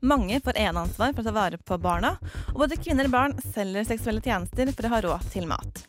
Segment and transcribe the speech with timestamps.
[0.00, 2.14] Mange får eneansvar for å ta vare på barna,
[2.54, 5.82] og både kvinner og barn selger seksuelle tjenester for å ha råd til mat.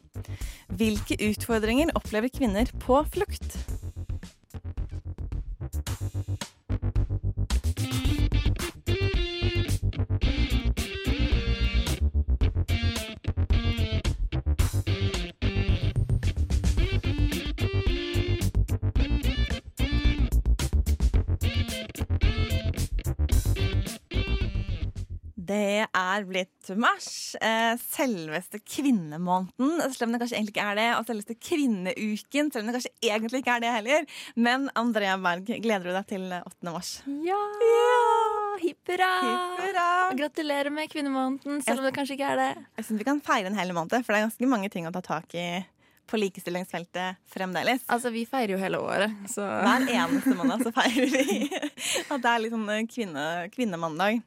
[0.68, 3.56] Hvilke utfordringer opplever kvinner på flukt?
[26.22, 31.10] Er blitt mars, eh, selveste kvinnemåneden, selv om det kanskje egentlig ikke er det, og
[31.10, 34.08] selveste kvinneuken, selv om det kanskje egentlig ikke er det heller.
[34.36, 36.72] Men Andrea Berg, gleder du deg til 8.
[36.72, 36.94] mars?
[37.26, 37.42] Ja!
[37.66, 37.92] ja!
[38.62, 40.12] Hipp hurra!
[40.18, 42.50] Gratulerer med kvinnemåneden, selv om det kanskje ikke er det.
[42.78, 44.94] Jeg syns vi kan feire en hel måned, for det er ganske mange ting å
[44.94, 45.48] ta tak i
[46.12, 47.86] på likestillingsfeltet fremdeles.
[47.88, 51.48] Altså, vi feirer jo hele året, så Hver eneste måned så feirer vi
[52.12, 54.20] at det er litt sånn kvinne, kvinnemandag.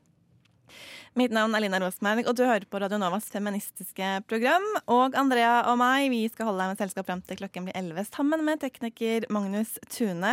[1.15, 4.65] Mitt navn er Lina Rosmerg, og du hører på Radio Novas feministiske program.
[4.91, 8.09] Og Andrea og meg vi skal holde deg med selskap fram til klokken blir 11
[8.09, 10.33] sammen med tekniker Magnus Tune.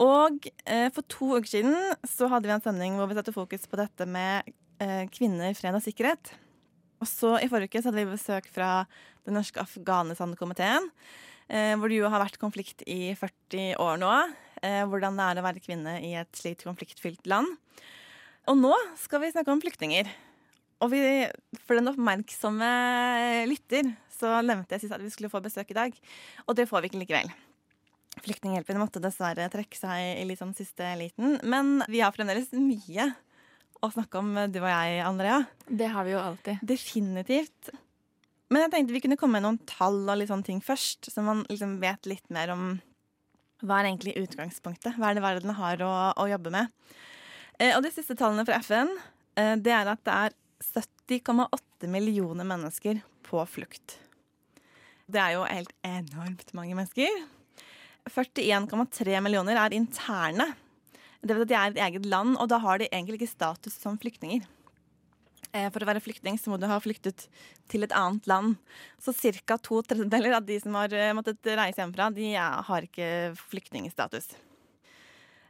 [0.00, 1.76] Og eh, for to uker siden
[2.08, 4.48] så hadde vi en sending hvor vi satte fokus på dette med
[4.80, 6.32] eh, kvinner, fred og sikkerhet.
[7.04, 8.70] Og så i forrige uke så hadde vi besøk fra
[9.28, 10.88] den norske Afghanistan-komiteen.
[11.52, 14.16] Eh, hvor det jo har vært konflikt i 40 år nå.
[14.64, 17.52] Eh, hvordan det er å være kvinne i et slikt konfliktfylt land.
[18.48, 20.08] Og nå skal vi snakke om flyktninger.
[20.84, 21.00] Og vi,
[21.66, 22.68] for den oppmerksomme
[23.50, 25.98] lytter så nevnte jeg sist at vi skulle få besøk i dag.
[26.46, 27.30] Og det får vi ikke likevel.
[28.24, 31.36] Flyktninghjelpen måtte dessverre trekke seg i litt sånn siste liten.
[31.46, 33.10] Men vi har fremdeles mye
[33.78, 35.42] å snakke om, du og jeg, Andrea.
[35.68, 36.64] det har vi jo alltid.
[36.66, 37.70] Definitivt.
[38.48, 41.22] Men jeg tenkte vi kunne komme med noen tall og litt sånne ting først, så
[41.22, 42.64] man liksom vet litt mer om
[43.62, 44.96] hva er egentlig utgangspunktet.
[44.96, 46.74] Hva er det verden har å, å jobbe med.
[47.58, 48.92] Eh, og de siste tallene fra FN
[49.38, 50.36] eh, det er at det er
[51.10, 53.98] 70,8 millioner mennesker på flukt.
[55.08, 57.10] Det er jo helt enormt mange mennesker.
[58.08, 60.52] 41,3 millioner er interne.
[61.18, 63.74] Det vil at de er et eget land, og da har de egentlig ikke status
[63.82, 64.46] som flyktninger.
[65.50, 67.26] Eh, For å være flyktning så må du ha flyktet
[67.72, 68.58] til et annet land.
[69.02, 69.58] Så ca.
[69.58, 74.36] to tredjedeler av de som har måttet reise hjemmefra, de har ikke flyktningstatus.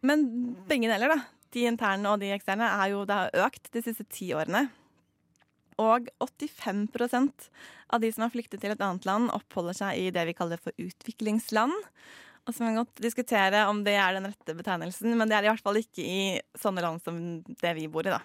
[0.01, 0.25] Men
[0.71, 1.38] begge deler, da.
[1.55, 4.67] De interne og de eksterne er jo, det har økt de siste ti årene.
[5.79, 7.49] Og 85%
[7.95, 10.61] av de som har flyktet til et annet land, oppholder seg i det vi kaller
[10.61, 11.73] for utviklingsland.
[12.49, 15.47] Og så kan man godt diskutere om det er den rette betegnelsen, men det er
[15.47, 16.21] i hvert fall ikke i
[16.59, 17.19] sånne land som
[17.61, 18.21] det vi bor i, da.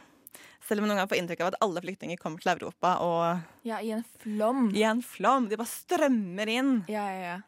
[0.64, 3.68] Selv om man noen ganger får inntrykk av at alle flyktninger kommer til Europa og
[3.68, 4.70] Ja, i en flom.
[4.74, 5.50] i en flom.
[5.52, 6.72] De bare strømmer inn.
[6.88, 7.40] Ja, ja, ja.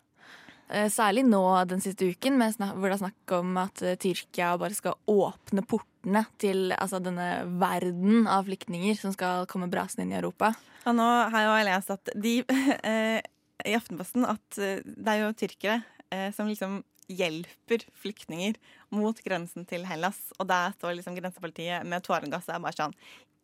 [0.69, 4.77] Eh, Særlig nå den siste uken, hvor det er snakk om at eh, Tyrkia bare
[4.77, 10.19] skal åpne portene til altså, denne verden av flyktninger som skal komme brasende inn i
[10.19, 10.53] Europa.
[10.85, 12.39] Ja, nå har jeg lest at de
[12.91, 13.21] eh,
[13.65, 15.79] i Aftenposten at eh, det er jo tyrkere
[16.13, 18.57] eh, som liksom hjelper flyktninger
[18.95, 20.17] mot grensen til Hellas.
[20.39, 22.99] Og der står liksom grensepolitiet med tåregass og er bare sånn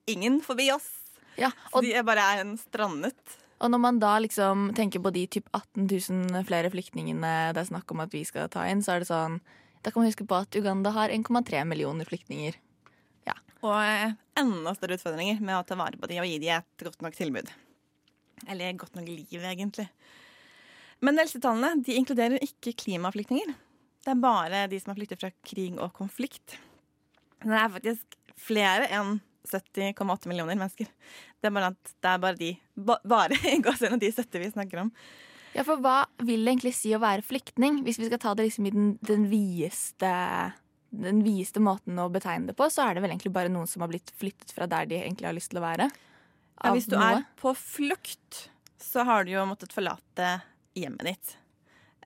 [0.09, 0.89] Ingen forbi oss!
[1.37, 3.37] Ja, Så de er bare er en strandet.
[3.61, 7.69] Og når man da liksom tenker på de typ 18 000 flere flyktningene det er
[7.69, 9.39] snakk om at vi skal ta inn, så er det sånn
[9.81, 12.57] Da kan man huske på at Uganda har 1,3 millioner flyktninger.
[13.61, 16.85] Og eh, enda større utfordringer med å ta vare på de og gi de et
[16.85, 17.49] godt nok tilbud.
[18.49, 19.88] Eller godt nok liv, egentlig.
[21.01, 23.53] Men helsetallene de inkluderer ikke klimaflyktninger.
[24.01, 26.57] Det er bare de som har flyktet fra krig og konflikt.
[27.41, 30.90] Det er faktisk flere enn 70,8 millioner mennesker.
[31.41, 34.84] Det er bare, at det er bare de ba, bare gåsehudene de 70 vi snakker
[34.85, 34.91] om.
[35.52, 37.82] Ja, for hva vil det egentlig si å være flyktning?
[37.84, 40.11] Hvis vi skal ta det liksom i den, den videste
[40.91, 43.84] den videste måten å betegne det på, så er det vel egentlig bare noen som
[43.84, 45.88] har blitt flyttet fra der de egentlig har lyst til å være.
[46.61, 47.08] Ja, hvis du noe.
[47.08, 48.41] er på flukt,
[48.82, 50.41] så har du jo måttet forlate
[50.78, 51.35] hjemmet ditt.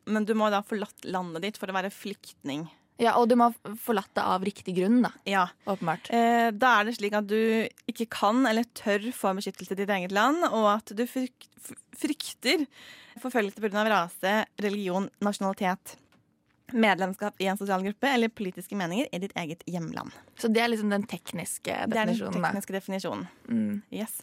[0.05, 2.67] Men du må da ha forlatt landet ditt for å være flyktning.
[3.01, 5.11] Ja, og du må ha forlatt det av riktig grunn, da.
[5.27, 6.07] Ja, Åpenbart.
[6.15, 9.91] Eh, da er det slik at du ikke kan eller tør få beskyttelse i ditt
[9.97, 11.49] eget land, og at du fryk-
[11.97, 12.63] frykter
[13.19, 13.83] forfølgelse pga.
[13.89, 14.33] rase,
[14.63, 15.97] religion, nasjonalitet
[16.73, 20.11] medlemskap i en sosial gruppe eller politiske meninger i ditt eget hjemland.
[20.39, 21.91] Så det er liksom den tekniske definisjonen?
[21.91, 22.79] Det er den tekniske da.
[22.79, 23.27] definisjonen.
[23.49, 23.81] Mm.
[23.93, 24.17] Yes.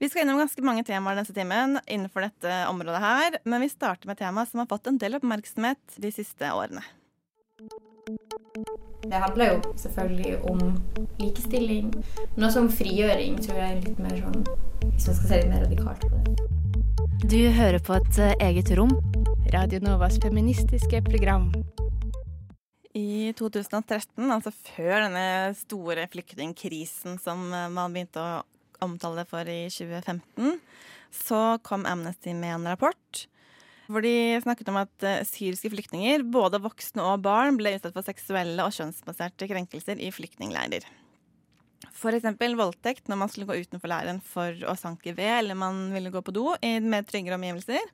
[0.00, 4.08] Vi skal innom ganske mange temaer denne timen innenfor dette området her, men vi starter
[4.08, 6.84] med et tema som har fått en del oppmerksomhet de siste årene.
[8.52, 10.58] Det handler jo selvfølgelig om
[11.20, 11.86] likestilling,
[12.36, 14.42] men også om frigjøring, tror jeg er litt mer sånn
[14.82, 16.50] Hvis man skal se litt mer radikalt på det.
[17.32, 18.92] Du hører på et eh, eget rom.
[19.54, 21.48] Radio Novas feministiske program.
[22.92, 25.26] I 2013, altså før denne
[25.56, 28.42] store flyktningkrisen som eh, man begynte å
[28.84, 30.58] omtale det for i 2015,
[31.24, 33.26] så kom Amnesty med en rapport
[33.92, 38.06] hvor de snakket om at eh, syriske flyktninger, både voksne og barn, ble utsatt for
[38.06, 40.86] seksuelle og kjønnsbaserte krenkelser i flyktningleirer.
[42.02, 46.10] Eksempel voldtekt når man skulle gå utenfor leiren for å sanke ved, eller man ville
[46.10, 47.92] gå på do i mer tryggere omgivelser.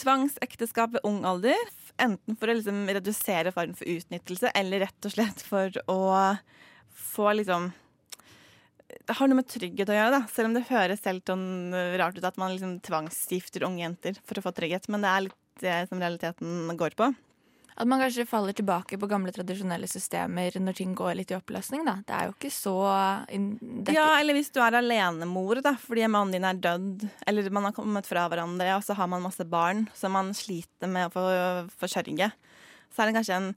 [0.00, 1.56] Tvangsekteskap ved ung alder,
[2.00, 6.00] enten for å liksom redusere faren for utnyttelse, eller rett og slett for å
[7.12, 7.70] få liksom
[9.08, 10.22] Det har noe med trygghet å gjøre, da.
[10.30, 14.38] Selv om det høres helt sånn rart ut at man liksom tvangsgifter unge jenter for
[14.38, 14.88] å få trygghet.
[14.92, 17.12] Men det er litt det som realiteten går på.
[17.72, 21.86] At man kanskje faller tilbake på gamle, tradisjonelle systemer når ting går litt i oppløsning.
[21.88, 21.96] da.
[22.04, 26.36] Det er jo ikke så er Ja, eller hvis du er alenemor da, fordi mannen
[26.36, 29.86] din er dødd, eller man har kommet fra hverandre, og så har man masse barn
[29.96, 31.24] som man sliter med å få
[31.80, 32.28] forsørge,
[32.92, 33.54] så er det kanskje en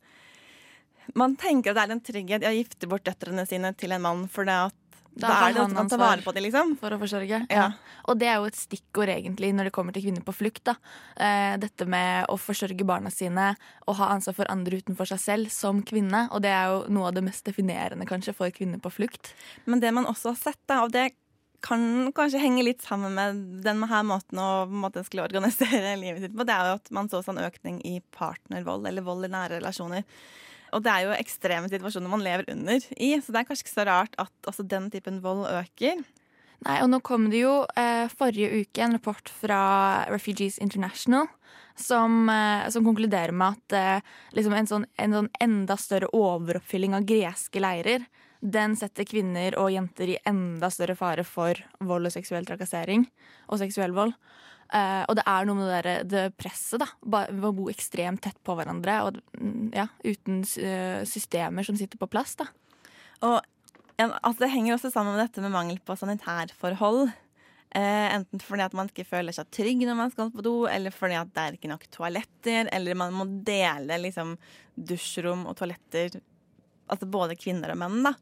[1.14, 4.02] Man tenker at det er en trygghet i å gifte bort døtrene sine til en
[4.02, 4.85] mann, for det at
[5.16, 6.12] Da da, er det han noen som kan ta ansvar.
[6.12, 6.72] vare på det, liksom.
[6.80, 7.42] for å forsørge.
[7.50, 7.66] Ja.
[8.12, 10.64] Og det er jo et stikkord egentlig når det kommer til kvinner på flukt.
[10.68, 10.76] da.
[11.16, 13.54] Eh, dette med å forsørge barna sine
[13.88, 16.28] og ha ansvar for andre utenfor seg selv som kvinne.
[16.36, 19.32] Og det er jo noe av det mest definerende kanskje for kvinner på flukt.
[19.66, 21.14] Men det man også har sett, da, og det
[21.66, 26.36] kan kanskje henge litt sammen med den her måten å måte, skulle organisere livet sitt
[26.36, 29.62] på, det er jo at man så sånn økning i partnervold eller vold i nære
[29.62, 30.06] relasjoner.
[30.76, 33.78] Og det er jo ekstreme situasjoner man lever under i, så det er kanskje ikke
[33.78, 36.04] så rart at også den typen vold øker.
[36.66, 39.60] Nei, og nå kom det jo eh, forrige uke en rapport fra
[40.10, 41.28] Refugees International
[41.76, 46.96] som, eh, som konkluderer med at eh, liksom en, sånn, en sånn enda større overoppfylling
[46.98, 48.08] av greske leirer
[48.46, 53.08] den setter kvinner og jenter i enda større fare for vold og seksuell trakassering
[53.50, 54.14] og seksuell vold.
[54.74, 56.90] Eh, og det er noe med det, det presset, da.
[57.30, 62.10] Å bo ekstremt tett på hverandre og mm, ja, uten uh, systemer som sitter på
[62.10, 62.36] plass.
[62.40, 62.50] da.
[63.26, 63.38] Og
[63.96, 67.06] ja, altså, det henger også sammen med dette med mangel på sanitærforhold.
[67.76, 70.96] Uh, enten fordi at man ikke føler seg trygg når man skal på do, eller
[70.96, 74.36] fordi at det er ikke nok toaletter, eller man må dele liksom,
[74.76, 76.18] dusjrom og toaletter,
[76.90, 78.16] altså både kvinner og menn, da.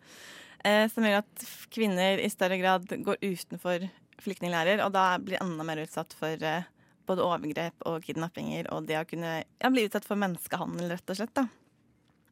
[0.93, 1.41] Som gjør at
[1.75, 3.83] kvinner i større grad går utenfor
[4.23, 6.69] flyktningleirer, og da blir enda mer utsatt for eh,
[7.07, 11.19] både overgrep og kidnappinger, og det å kunne ja, bli utsatt for menneskehandel, rett og
[11.19, 11.47] slett, da.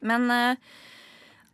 [0.08, 0.72] Men eh,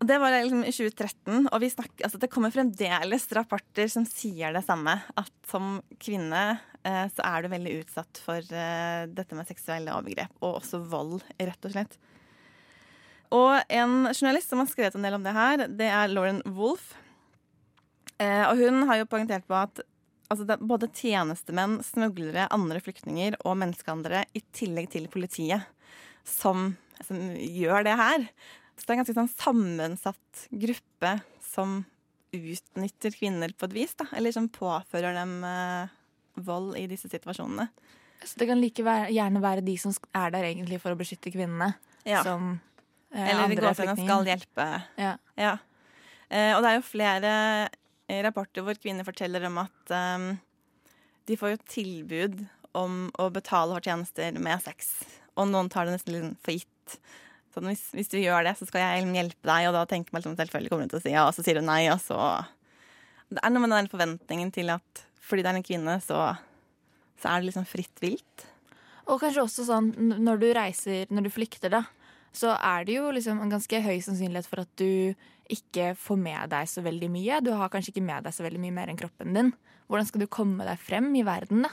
[0.07, 4.61] det var liksom i 2013, og snakker, altså det kommer fremdeles rapporter som sier det
[4.67, 4.93] samme.
[5.17, 6.43] At som kvinne
[6.83, 11.67] eh, så er du veldig utsatt for dette med seksuelle overgrep, og også vold, rett
[11.67, 11.97] og slett.
[13.33, 16.93] Og en journalist som har skrevet en del om det her, det er Lauren Wolff.
[18.17, 19.81] Og hun har jo poengtert på at
[20.29, 25.65] altså det, både tjenestemenn, smuglere, andre flyktninger og menneskehandlere, i tillegg til politiet,
[26.27, 26.71] som,
[27.07, 28.25] som gjør det her.
[28.77, 31.13] Så det er en ganske sånn sammensatt gruppe
[31.47, 31.79] som
[32.35, 34.05] utnytter kvinner på et vis, da.
[34.17, 35.93] Eller som påfører dem eh,
[36.45, 37.69] vold i disse situasjonene.
[38.25, 41.31] Så det kan like være, gjerne være de som er der egentlig for å beskytte
[41.33, 41.71] kvinnene,
[42.07, 42.21] Ja.
[42.25, 42.59] som
[43.13, 44.67] eh, Eller andre går til og skal hjelpe.
[44.99, 45.15] Ja.
[45.39, 45.55] Ja.
[46.27, 47.33] Eh, og det er jo flere
[48.07, 50.31] eh, rapporter hvor kvinner forteller om at um,
[51.27, 52.41] de får jo tilbud
[52.77, 54.91] om å betale for tjenester med sex.
[55.37, 56.97] Og noen tar det nesten litt for gitt.
[57.53, 60.21] Sånn, hvis, hvis du gjør det, så skal jeg hjelpe deg, og da tenker man
[60.21, 62.19] liksom, selvfølgelig kommer hun til å si ja, og så sier hun nei, og så
[63.27, 66.19] Det er noe med den forventningen til at fordi det er en kvinne, så,
[67.19, 68.45] så er det liksom fritt vilt.
[69.11, 69.89] Og kanskje også sånn
[70.23, 71.81] når du reiser, når du flykter, da,
[72.35, 75.15] så er det jo liksom en ganske høy sannsynlighet for at du
[75.51, 77.41] ikke får med deg så veldig mye.
[77.43, 79.53] Du har kanskje ikke med deg så veldig mye mer enn kroppen din.
[79.87, 81.71] Hvordan skal du komme deg frem i verden, da?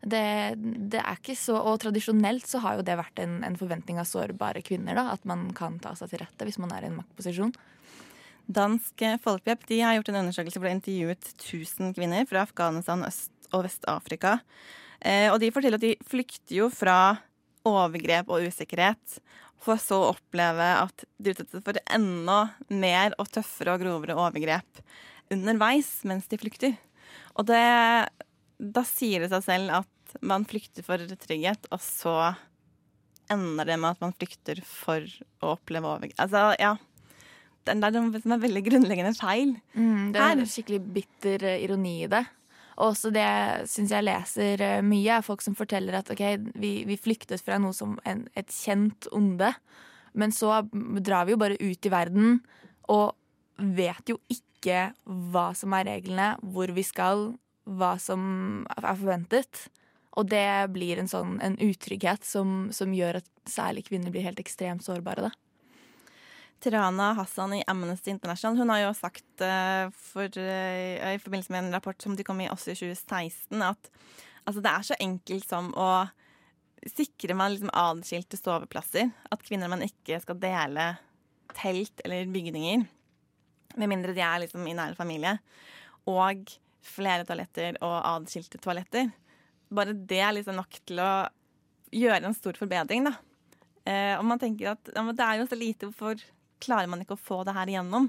[0.00, 0.56] Det,
[0.88, 4.08] det er ikke så, Og tradisjonelt så har jo det vært en, en forventning av
[4.08, 4.96] sårbare kvinner.
[4.96, 7.52] da, At man kan ta seg til rette hvis man er i en maktposisjon.
[8.50, 13.50] Dansk Folkehjelp de har gjort en undersøkelse hvor de intervjuet 1000 kvinner fra Afghanistan, Øst-
[13.52, 14.38] og Vest-Afrika.
[15.00, 17.20] Eh, og de forteller at de flykter jo fra
[17.68, 19.20] overgrep og usikkerhet,
[19.60, 22.38] for så å oppleve at de utsettes for enda
[22.72, 24.82] mer og tøffere og grovere overgrep
[25.30, 26.76] underveis mens de flykter.
[27.38, 27.60] Og det,
[28.58, 32.14] da sier det seg selv at man flykter for trygghet, og så
[33.30, 35.04] ender det med at man flykter for
[35.44, 36.18] å oppleve overgrep.
[36.24, 36.74] Altså, ja.
[37.60, 39.52] Det er noe som er veldig grunnleggende feil.
[39.76, 40.40] Mm, det er Her.
[40.40, 42.24] en skikkelig bitter eh, ironi i det.
[42.78, 43.28] Og også det
[43.70, 46.24] syns jeg leser eh, mye, er folk som forteller at ok,
[46.60, 49.52] vi, vi flyktet fra noe som en, et kjent onde,
[50.12, 50.62] men så
[51.02, 52.40] drar vi jo bare ut i verden
[52.90, 53.14] og
[53.60, 54.90] vet jo ikke
[55.32, 57.30] hva som er reglene, hvor vi skal,
[57.64, 59.68] hva som er forventet.
[60.18, 64.42] Og det blir en sånn en utrygghet som, som gjør at særlig kvinner blir helt
[64.42, 65.30] ekstremt sårbare.
[65.30, 65.49] da.
[66.60, 71.64] Tirana Hassan i Amnesty International hun har jo sagt eh, for, eh, i forbindelse med
[71.64, 73.90] en rapport som de kom i også i 2016, at
[74.44, 75.90] altså, det er så enkelt som å
[76.88, 79.10] sikre man liksom adskilte soveplasser.
[79.32, 80.86] At kvinner og menn ikke skal dele
[81.56, 82.86] telt eller bygninger.
[83.80, 85.36] Med mindre de er liksom i nær familie.
[86.08, 86.48] Og
[86.84, 89.10] flere toaletter og adskilte toaletter.
[89.70, 91.12] Bare det er liksom nok til å
[91.94, 93.16] gjøre en stor forbedring, da.
[93.88, 96.22] Eh, og man tenker at ja, det er jo så lite, hvorfor
[96.62, 98.08] klarer man ikke å få det her igjennom?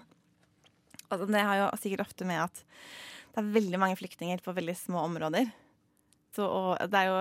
[1.12, 2.64] Og det har jo sikkert ofte med at
[3.32, 5.50] det er veldig mange flyktninger på veldig små områder.
[6.36, 6.48] Så
[6.88, 7.18] det er jo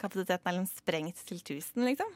[0.00, 2.12] kapasiteten er liksom sprengt til 1000, liksom.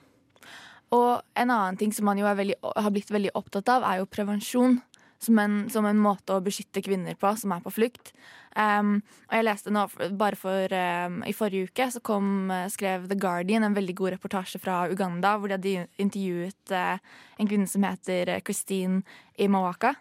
[0.97, 4.09] Og en annen ting som man jo veldig, har blitt veldig opptatt av, er jo
[4.09, 4.79] prevensjon.
[5.19, 8.13] Som en, som en måte å beskytte kvinner på som er på flukt.
[8.55, 9.85] Um, og jeg leste nå,
[10.19, 14.15] bare for um, I forrige uke så kom, uh, skrev The Guardian en veldig god
[14.17, 17.03] reportasje fra Uganda, hvor de hadde intervjuet uh,
[17.39, 19.03] en kvinne som heter uh, Christine
[19.39, 19.97] Imawaka.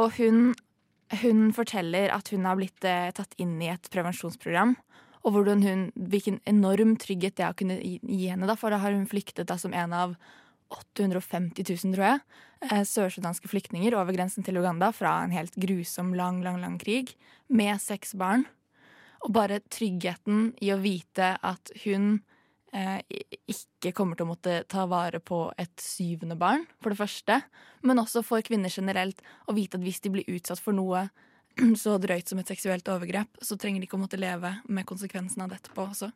[0.00, 0.52] Og hun,
[1.22, 4.76] hun forteller at hun har blitt uh, tatt inn i et prevensjonsprogram.
[5.28, 8.48] Og hun, hvilken enorm trygghet det har kunnet gi henne.
[8.48, 10.14] Da, for da har hun flyktet da som en av
[10.68, 12.20] 850 000, tror jeg,
[12.68, 17.14] eh, sørsudanske flyktninger over grensen til Uganda fra en helt grusom, lang, lang, lang krig,
[17.48, 18.46] med seks barn.
[19.24, 22.20] Og bare tryggheten i å vite at hun
[22.72, 23.00] eh,
[23.48, 27.40] ikke kommer til å måtte ta vare på et syvende barn, for det første.
[27.82, 31.08] Men også for kvinner generelt å vite at hvis de blir utsatt for noe
[31.82, 35.42] så drøyt som et seksuelt overgrep, så trenger de ikke å måtte leve med konsekvensen
[35.42, 36.12] av det etterpå også.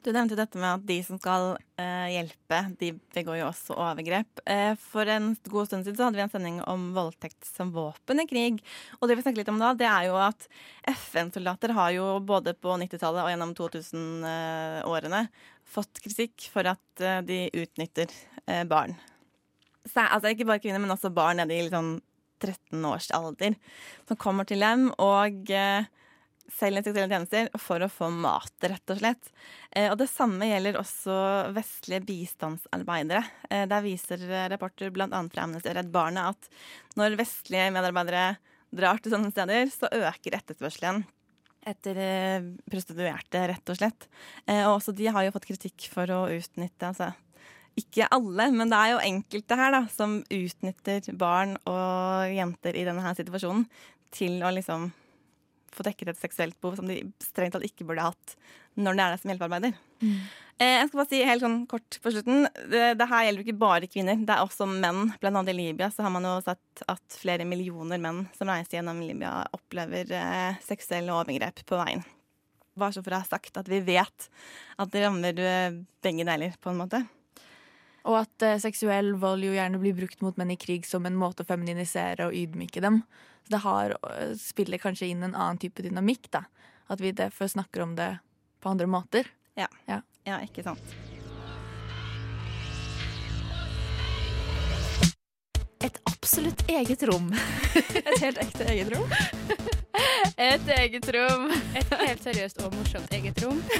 [0.00, 4.40] Du nevnte dette med at de som skal eh, hjelpe, de begår jo også overgrep.
[4.48, 8.22] Eh, for en god stund siden så hadde vi en sending om voldtekt som våpen
[8.22, 8.62] i krig.
[8.96, 10.48] Og det vi snakker litt om da, det er jo at
[10.94, 15.22] FN-soldater har jo både på 90-tallet og gjennom 2000-årene
[15.68, 18.08] fått kritikk for at eh, de utnytter
[18.46, 18.96] eh, barn.
[19.84, 21.98] Så, altså ikke bare kvinner, men også barn nede i liksom
[22.40, 23.56] 13 års alder
[24.08, 25.84] som kommer til dem og eh,
[26.56, 29.30] selger seksuelle tjenester for å få mat, rett og slett.
[29.70, 31.14] Eh, og det samme gjelder også
[31.56, 33.22] vestlige bistandsarbeidere.
[33.50, 35.08] Eh, der viser rapporter bl.a.
[35.08, 36.50] fra Amnesty og Redd Barna at
[36.98, 38.26] når vestlige medarbeidere
[38.74, 41.02] drar til sånne steder, så øker etterspørselen
[41.70, 44.06] etter eh, prostituerte, rett og slett.
[44.48, 47.10] Og også de har jo fått kritikk for å utnytte altså,
[47.78, 52.86] ikke alle, men det er jo enkelte her da, som utnytter barn og jenter i
[52.88, 53.66] denne situasjonen
[54.14, 54.88] til å liksom
[55.74, 58.36] få dekket et seksuelt behov som de strengt tatt ikke burde hatt
[58.80, 59.74] når de er der som hjelpearbeider.
[60.00, 60.14] Mm.
[60.60, 62.46] Eh, jeg skal bare si helt sånn kort på slutten.
[62.70, 65.10] Det, det her gjelder ikke bare kvinner, det er også menn.
[65.22, 68.78] Blant annet i Libya så har man jo sett at flere millioner menn som reiser
[68.78, 72.04] gjennom Libya, opplever eh, seksuelle overgrep på veien.
[72.78, 74.28] Bare så for å ha sagt at vi vet
[74.80, 77.02] at det rammer eh, begge deler, på en måte.
[78.10, 81.18] Og at eh, seksuell vold jo gjerne blir brukt mot menn i krig som en
[81.18, 83.04] måte å femininisere og ydmyke dem.
[83.46, 86.42] Så det har, eh, spiller kanskje inn en annen type dynamikk, da.
[86.90, 88.18] At vi derfor snakker om det
[88.60, 89.30] på andre måter.
[89.54, 89.68] Ja.
[89.86, 90.02] Ja.
[90.26, 90.82] ja, ikke sant.
[95.80, 97.30] Et absolutt eget rom.
[97.94, 99.14] Et helt ekte eget rom.
[100.50, 101.46] Et eget rom.
[101.78, 103.62] Et helt seriøst og morsomt eget rom.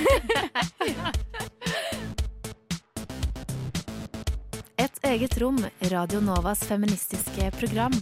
[5.03, 5.57] Et eget rom.
[5.81, 7.93] Radio Novas feministiske program.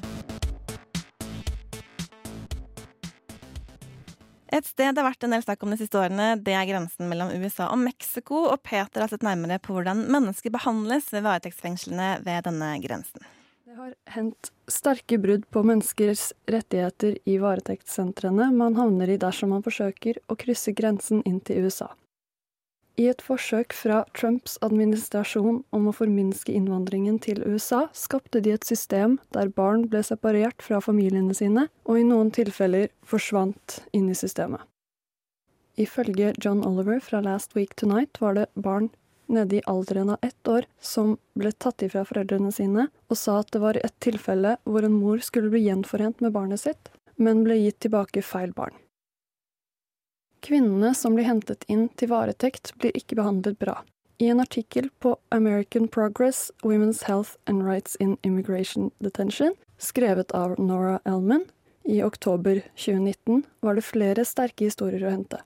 [4.49, 7.07] Et sted det har vært en del snakk om de siste årene, det er grensen
[7.07, 12.09] mellom USA og Mexico, og Peter har sett nærmere på hvordan mennesker behandles ved varetektsfengslene
[12.27, 13.31] ved denne grensen.
[13.69, 19.63] Det har hendt sterke brudd på menneskers rettigheter i varetektssentrene man havner i dersom man
[19.63, 21.93] forsøker å krysse grensen inn til USA.
[22.99, 28.67] I et forsøk fra Trumps administrasjon om å forminske innvandringen til USA, skapte de et
[28.67, 34.19] system der barn ble separert fra familiene sine, og i noen tilfeller forsvant inn i
[34.19, 34.65] systemet.
[35.79, 38.91] Ifølge John Oliver fra Last Week Tonight var det barn
[39.31, 43.53] nede i alderen av ett år som ble tatt ifra foreldrene sine, og sa at
[43.55, 47.61] det var et tilfelle hvor en mor skulle bli gjenforent med barnet sitt, men ble
[47.63, 48.75] gitt tilbake feil barn.
[50.41, 53.81] Kvinnene som blir hentet inn til varetekt, blir ikke behandlet bra.
[54.19, 60.57] I en artikkel på American Progress Women's Health and Rights in Immigration Detention, skrevet av
[60.59, 61.45] Nora Elman
[61.85, 65.43] i oktober 2019, var det flere sterke historier å hente.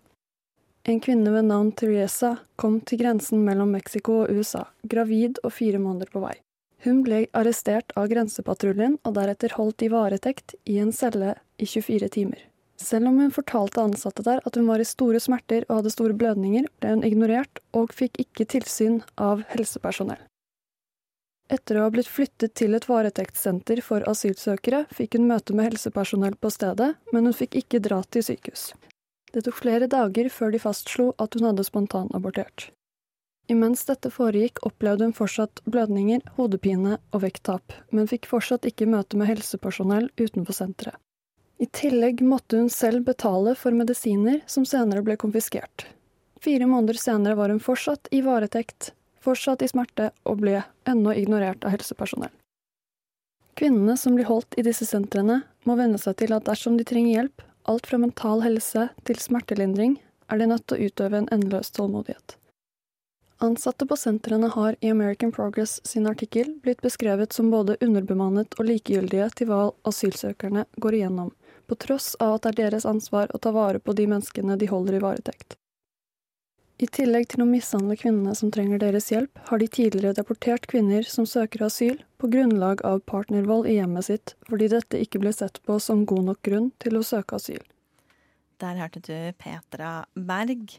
[0.84, 5.78] En kvinne ved navn Teresa kom til grensen mellom Mexico og USA, gravid og fire
[5.78, 6.34] måneder på vei.
[6.82, 12.08] Hun ble arrestert av grensepatruljen og deretter holdt i varetekt i en celle i 24
[12.16, 12.40] timer.
[12.82, 16.16] Selv om hun fortalte ansatte der at hun var i store smerter og hadde store
[16.18, 20.20] blødninger, ble hun ignorert og fikk ikke tilsyn av helsepersonell.
[21.52, 26.34] Etter å ha blitt flyttet til et varetektssenter for asylsøkere, fikk hun møte med helsepersonell
[26.40, 28.70] på stedet, men hun fikk ikke dra til sykehus.
[29.32, 32.70] Det tok flere dager før de fastslo at hun hadde spontanabortert.
[33.52, 39.18] Imens dette foregikk, opplevde hun fortsatt blødninger, hodepine og vekttap, men fikk fortsatt ikke møte
[39.20, 40.98] med helsepersonell utenfor senteret.
[41.58, 45.86] I tillegg måtte hun selv betale for medisiner som senere ble konfiskert.
[46.42, 48.92] Fire måneder senere var hun fortsatt i varetekt,
[49.22, 52.32] fortsatt i smerte og ble ennå ignorert av helsepersonell.
[53.54, 57.14] Kvinnene som blir holdt i disse sentrene, må venne seg til at dersom de trenger
[57.14, 59.98] hjelp, alt fra mental helse til smertelindring,
[60.32, 62.38] er de nødt til å utøve en endeløs tålmodighet.
[63.42, 68.68] Ansatte på sentrene har i American Progress sin artikkel blitt beskrevet som både underbemannet og
[68.68, 71.32] likegyldige til hva asylsøkerne går igjennom,
[71.72, 74.68] på tross av at det er deres ansvar å ta vare på de menneskene de
[74.68, 75.56] holder i varetekt.
[76.82, 81.06] I tillegg til å mishandle kvinnene som trenger deres hjelp, har de tidligere deportert kvinner
[81.06, 85.62] som søker asyl, på grunnlag av partnervold i hjemmet sitt, fordi dette ikke ble sett
[85.66, 87.62] på som god nok grunn til å søke asyl.
[88.62, 90.76] Der hørte du Petra Berg.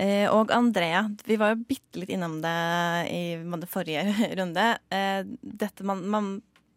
[0.00, 2.54] Eh, og Andrea, vi var jo bitte litt innom det
[3.10, 4.04] i forrige
[4.38, 4.68] runde.
[4.92, 6.30] Eh, dette man, man,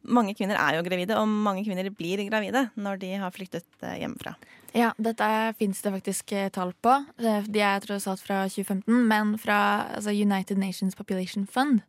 [0.03, 4.00] mange kvinner er jo gravide, og mange kvinner blir gravide når de har flyktet eh,
[4.01, 4.36] hjemmefra.
[4.74, 5.27] Ja, dette
[5.60, 6.95] fins det faktisk eh, tall på.
[7.19, 9.60] De er tross alt fra 2015, men fra
[9.93, 11.83] altså United Nations Population Fund.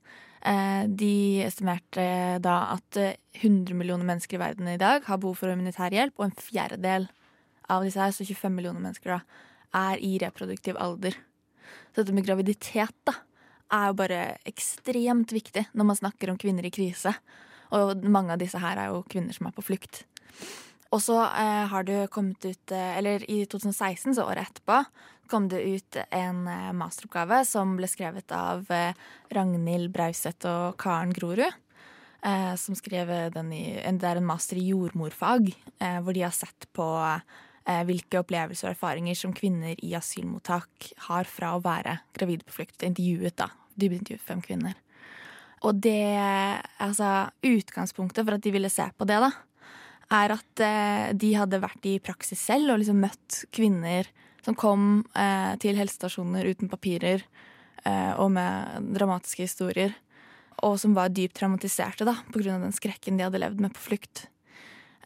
[0.45, 2.07] Eh, de estimerte
[2.45, 3.01] da at
[3.41, 7.09] 100 millioner mennesker i verden i dag har behov for humanitær hjelp, og en fjerdedel
[7.73, 11.17] av disse her, så 25 millioner mennesker, da, er i reproduktiv alder.
[11.91, 13.17] Så dette med graviditet da,
[13.75, 17.15] er jo bare ekstremt viktig når man snakker om kvinner i krise.
[17.75, 20.05] Og mange av disse her er jo kvinner som er på flukt.
[20.95, 24.85] Og så eh, har det kommet ut eh, Eller i 2016, så året etterpå,
[25.31, 28.95] kom det ut en eh, masteroppgave som ble skrevet av eh,
[29.35, 31.49] Ragnhild Brauseth og Karen Grorud.
[32.25, 36.37] Eh, som skrev den i Det er en master i jordmorfag, eh, hvor de har
[36.37, 36.87] sett på
[37.65, 42.85] hvilke opplevelser og erfaringer som kvinner i asylmottak har fra å være gravide på flukt.
[42.85, 43.47] Intervjuet, da.
[43.81, 44.77] Dybdeintervjuet fem kvinner.
[45.65, 46.05] Og det
[46.85, 49.31] Altså, utgangspunktet for at de ville se på det, da,
[50.13, 54.11] er at eh, de hadde vært i praksis selv og liksom møtt kvinner
[54.45, 57.25] som kom eh, til helsestasjoner uten papirer
[57.89, 59.95] eh, og med dramatiske historier.
[60.63, 62.61] Og som var dypt traumatiserte da, pga.
[62.61, 64.27] den skrekken de hadde levd med på flukt.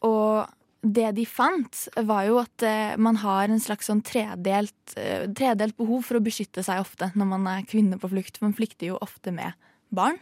[0.05, 0.43] Og
[0.83, 5.79] det de fant, var jo at eh, man har en slags sånn tredelt, eh, tredelt
[5.79, 8.43] behov for å beskytte seg ofte når man er kvinne på flukt.
[8.43, 9.55] Man flykter jo ofte med
[9.95, 10.19] barn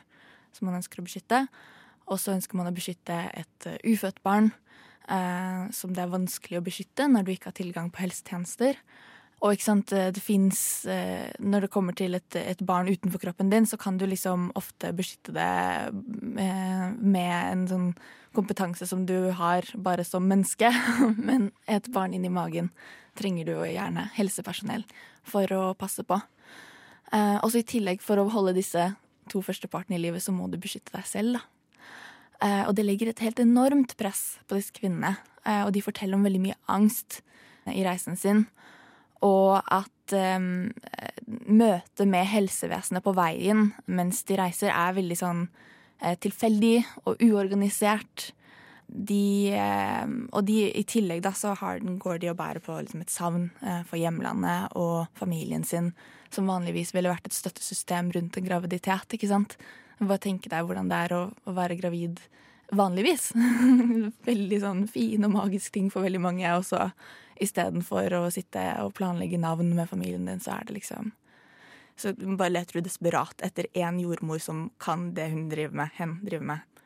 [0.58, 1.46] som man ønsker å beskytte.
[2.08, 4.52] Og så ønsker man å beskytte et uh, ufødt barn
[5.10, 8.80] eh, som det er vanskelig å beskytte når du ikke har tilgang på helsetjenester.
[9.38, 13.22] Og ikke sant, eh, det fins eh, Når det kommer til et, et, barn utenfor
[13.22, 15.50] kroppen din, så kan du liksom ofte beskytte det
[16.42, 17.92] eh, med en sånn
[18.38, 20.72] kompetanse som du har bare som menneske.
[21.30, 22.72] Men et barn inni magen
[23.18, 24.86] trenger du jo gjerne helsepersonell
[25.26, 26.20] for å passe på.
[27.14, 28.90] Eh, også i tillegg, for å holde disse
[29.30, 31.44] to første partene i livet, så må du beskytte deg selv.
[32.44, 35.16] Eh, og det legger et helt enormt press på disse kvinnene.
[35.46, 37.22] Eh, og de forteller om veldig mye angst
[37.74, 38.46] i reisen sin.
[39.26, 40.70] Og at um,
[41.50, 46.76] møtet med helsevesenet på veien mens de reiser, er veldig sånn uh, tilfeldig
[47.10, 48.30] og uorganisert.
[48.88, 49.52] De,
[50.32, 53.50] og de, i tillegg da, så har, går de og bærer på liksom, et savn
[53.90, 55.90] for hjemlandet og familien sin,
[56.34, 59.14] som vanligvis ville vært et støttesystem rundt en graviditet.
[59.14, 59.58] ikke sant?
[60.00, 62.22] Bare tenke deg hvordan det er å, å være gravid
[62.76, 63.32] vanligvis.
[64.30, 66.50] veldig sånn fin og magisk ting for veldig mange.
[66.58, 66.90] Og så
[67.44, 71.14] istedenfor å sitte og planlegge navn med familien din, så er det liksom
[71.98, 76.20] Så bare leter du desperat etter én jordmor som kan det hun driver med, hen
[76.22, 76.82] driver med.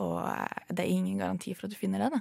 [0.00, 2.20] Og eh, det er ingen garanti for at du finner det, da.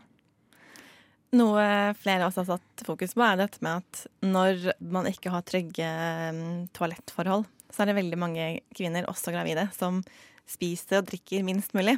[1.34, 1.66] Noe
[1.98, 5.88] flere også har satt fokus på, er dette med at når man ikke har trygge
[6.36, 10.04] mm, toalettforhold, så er det veldig mange kvinner, også gravide, som
[10.50, 11.96] spiser og drikker minst mulig.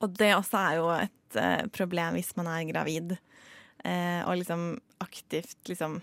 [0.00, 3.16] Og det også er jo et eh, problem hvis man er gravid,
[3.82, 4.70] eh, og liksom
[5.02, 5.98] aktivt liksom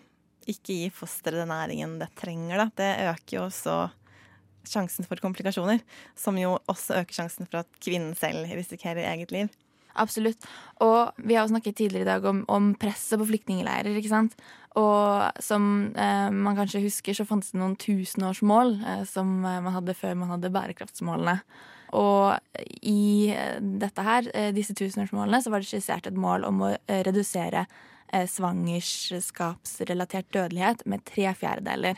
[0.48, 2.68] ikke gi fosteret den næringen det trenger, da.
[2.76, 3.78] Det øker jo også
[4.68, 5.80] sjansen for komplikasjoner.
[6.16, 9.52] Som jo også øker sjansen for at kvinnen selv risikerer eget liv.
[9.98, 10.46] Absolutt.
[10.84, 13.98] Og vi har jo snakket tidligere i dag om, om presset på flyktningleirer.
[13.98, 14.38] ikke sant?
[14.78, 19.74] Og som eh, man kanskje husker, så fantes det noen tusenårsmål eh, som eh, man
[19.74, 21.40] hadde før man hadde bærekraftsmålene.
[21.98, 22.38] Og
[22.86, 26.76] i eh, dette her, eh, disse tusenårsmålene, så var det skissert et mål om å
[27.08, 27.66] redusere
[28.12, 31.96] eh, svangerskapsrelatert dødelighet med tre fjerdedeler.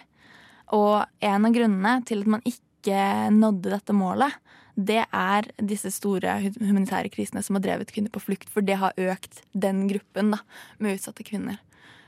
[0.78, 4.38] Og en av grunnene til at man ikke nådde dette målet,
[4.80, 8.48] det er disse store humanitære krisene som har drevet kvinner på flukt.
[8.52, 10.40] For det har økt den gruppen da,
[10.80, 11.60] med utsatte kvinner.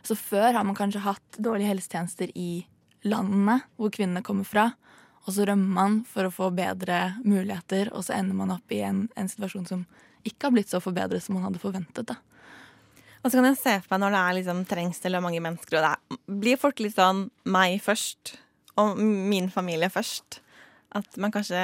[0.07, 2.63] Så før har man kanskje hatt dårlige helsetjenester i
[3.03, 4.71] landene hvor kvinnene kommer fra.
[5.27, 8.81] Og så rømmer man for å få bedre muligheter, og så ender man opp i
[8.85, 9.83] en, en situasjon som
[10.25, 12.07] ikke har blitt så forbedret som man hadde forventet.
[12.09, 12.17] da.
[13.21, 15.77] Og så kan jeg se for meg når det er liksom trengsel og mange mennesker,
[15.77, 18.33] og det er, blir folk litt sånn meg først,
[18.81, 20.39] og min familie først.
[20.97, 21.59] At man kanskje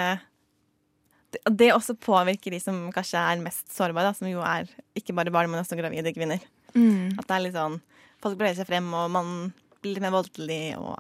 [1.34, 5.16] det, det også påvirker de som kanskje er mest sårbare, da, som jo er ikke
[5.18, 6.44] bare barn, men også gravide kvinner.
[6.74, 7.18] Mm.
[7.18, 7.80] At det er litt sånn
[8.18, 9.28] Folk bøyer seg frem, og man
[9.78, 10.96] blir litt mer voldelig og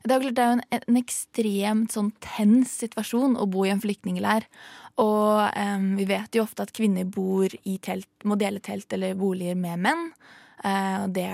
[0.00, 3.82] Det er jo klart det en, en ekstremt sånn tens situasjon å bo i en
[3.82, 4.46] flyktningleir.
[5.02, 9.18] Og um, vi vet jo ofte at kvinner bor i telt, må dele telt eller
[9.18, 10.08] boliger med menn.
[10.64, 11.28] Og det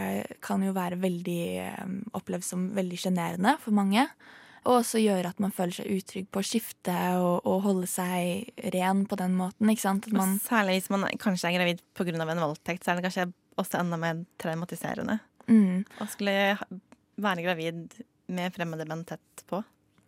[0.44, 1.44] kan jo være veldig
[1.84, 4.08] um, oppleves som veldig sjenerende for mange.
[4.64, 8.48] Og også gjøre at man føler seg utrygg på å skifte og, og holde seg
[8.72, 9.68] ren på den måten.
[9.68, 10.08] ikke sant?
[10.12, 12.14] Man, Særlig hvis man kanskje er gravid pga.
[12.16, 13.26] en voldtekt, så er det kanskje
[13.60, 15.18] også enda mer traumatiserende.
[15.46, 16.56] mm, Å skulle
[17.20, 17.92] være gravid
[18.32, 19.60] med fremmede menn tett på.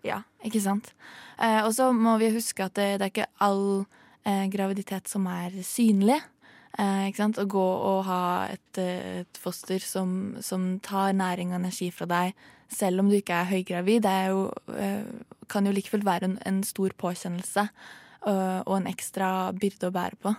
[0.06, 0.92] Ja, ikke sant.
[1.38, 3.84] Eh, og så må vi huske at det, det er ikke all
[4.24, 6.16] eh, graviditet som er synlig.
[6.76, 7.38] Eh, ikke sant?
[7.40, 12.08] Å gå og ha et, eh, et foster som, som tar næring og energi fra
[12.10, 12.34] deg,
[12.68, 15.04] selv om du ikke er høygravid, det er jo, eh,
[15.48, 17.68] kan jo like fullt være en, en stor påkjennelse
[18.26, 20.34] eh, og en ekstra byrde å bære på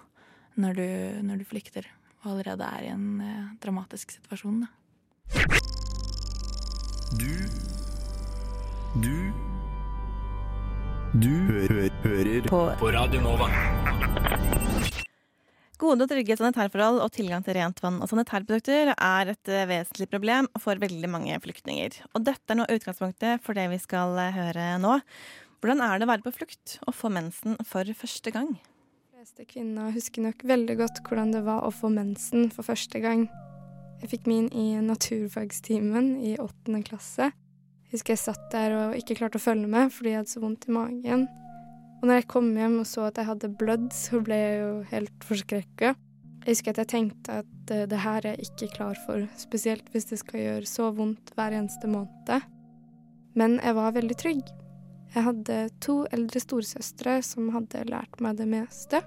[0.62, 0.90] når du,
[1.30, 1.88] når du flykter
[2.24, 4.66] og allerede er i en eh, dramatisk situasjon.
[4.66, 4.74] Da.
[7.18, 7.34] Du
[9.02, 9.32] Du
[11.18, 12.62] Du hø hø hører på.
[12.80, 14.37] på Radio Nova.
[15.78, 20.08] Gode og trygge sanitærforhold og tilgang til rent vann og sanitærprodukter er et eh, vesentlig
[20.10, 22.00] problem for veldig mange flyktninger.
[22.18, 24.96] Og dette er nå utgangspunktet for det vi skal eh, høre nå.
[25.62, 28.56] Hvordan er det å være på flukt og få mensen for første gang?
[28.58, 33.02] De fleste kvinner husker nok veldig godt hvordan det var å få mensen for første
[33.04, 33.28] gang.
[34.02, 37.30] Jeg fikk min i naturfagstimen i åttende klasse.
[37.86, 40.42] Jeg husker jeg satt der og ikke klarte å følge med fordi jeg hadde så
[40.42, 41.30] vondt i magen.
[41.98, 44.74] Og når jeg kom hjem og så at jeg hadde blødd, så ble jeg jo
[44.92, 45.96] helt forskrekka.
[46.46, 49.90] Jeg husker at jeg tenkte at eh, det her er jeg ikke klar for, spesielt
[49.92, 52.46] hvis det skal gjøre så vondt hver eneste måned.
[53.38, 54.54] Men jeg var veldig trygg.
[55.16, 59.02] Jeg hadde to eldre storesøstre som hadde lært meg det meste,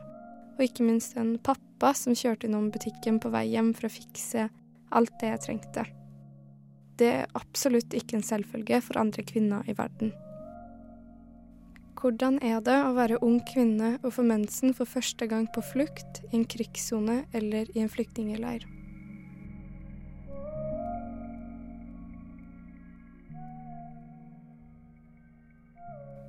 [0.57, 4.49] og ikke minst en pappa som kjørte innom butikken på vei hjem for å fikse
[4.91, 5.87] alt det jeg trengte.
[7.01, 10.13] Det er absolutt ikke en selvfølge for andre kvinner i verden.
[12.01, 16.23] Hvordan er det å være ung kvinne og få mensen for første gang på flukt
[16.31, 18.65] i en krigssone eller i en flyktningeleir?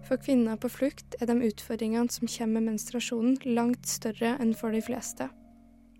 [0.10, 4.76] For kvinner på flukt er de utfordringene som kommer med menstruasjonen, langt større enn for
[4.76, 5.30] de fleste.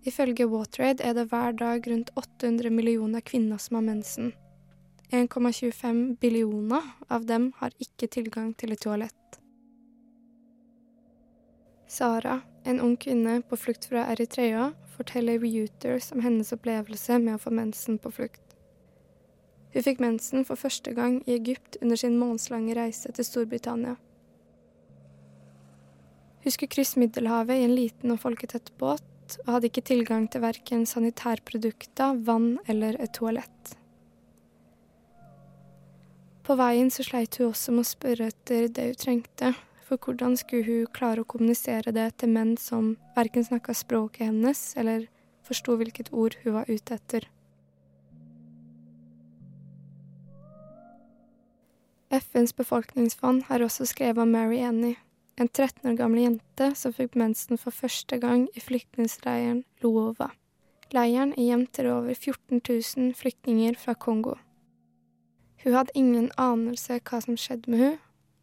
[0.04, 4.34] Ifølge WaterAid er det hver dag rundt 800 millioner kvinner som har mensen.
[5.16, 9.41] 1,25 billioner av dem har ikke tilgang til et toalett.
[11.92, 17.40] Sara, en ung kvinne på flukt fra Eritrea, forteller Reuters om hennes opplevelse med å
[17.42, 18.54] få mensen på flukt.
[19.74, 23.98] Hun fikk mensen for første gang i Egypt under sin månedslange reise til Storbritannia.
[26.42, 30.42] Hun skulle krysse Middelhavet i en liten og folketett båt, og hadde ikke tilgang til
[30.46, 33.74] verken sanitærprodukter, vann eller et toalett.
[36.42, 39.52] På veien så sleit hun også med å spørre etter det hun trengte,
[39.92, 44.60] for hvordan skulle hun klare å kommunisere det til menn som verken snakka språket hennes
[44.80, 45.04] eller
[45.44, 47.26] forsto hvilket ord hun var ute etter.
[52.08, 54.96] FNs befolkningsfond har også skrevet om Mary Annie,
[55.36, 60.30] en 13 år gammel jente som fikk mensen for første gang i flyktningleiren Luova.
[60.92, 64.38] Leiren er hjem til over 14 000 flyktninger fra Kongo.
[65.64, 68.00] Hun hadde ingen anelse hva som skjedde med hun,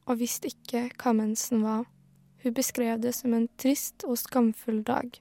[0.09, 1.85] og visste ikke hva mensen var.
[2.43, 5.11] Hun beskrev det som en trist og skamfull dag.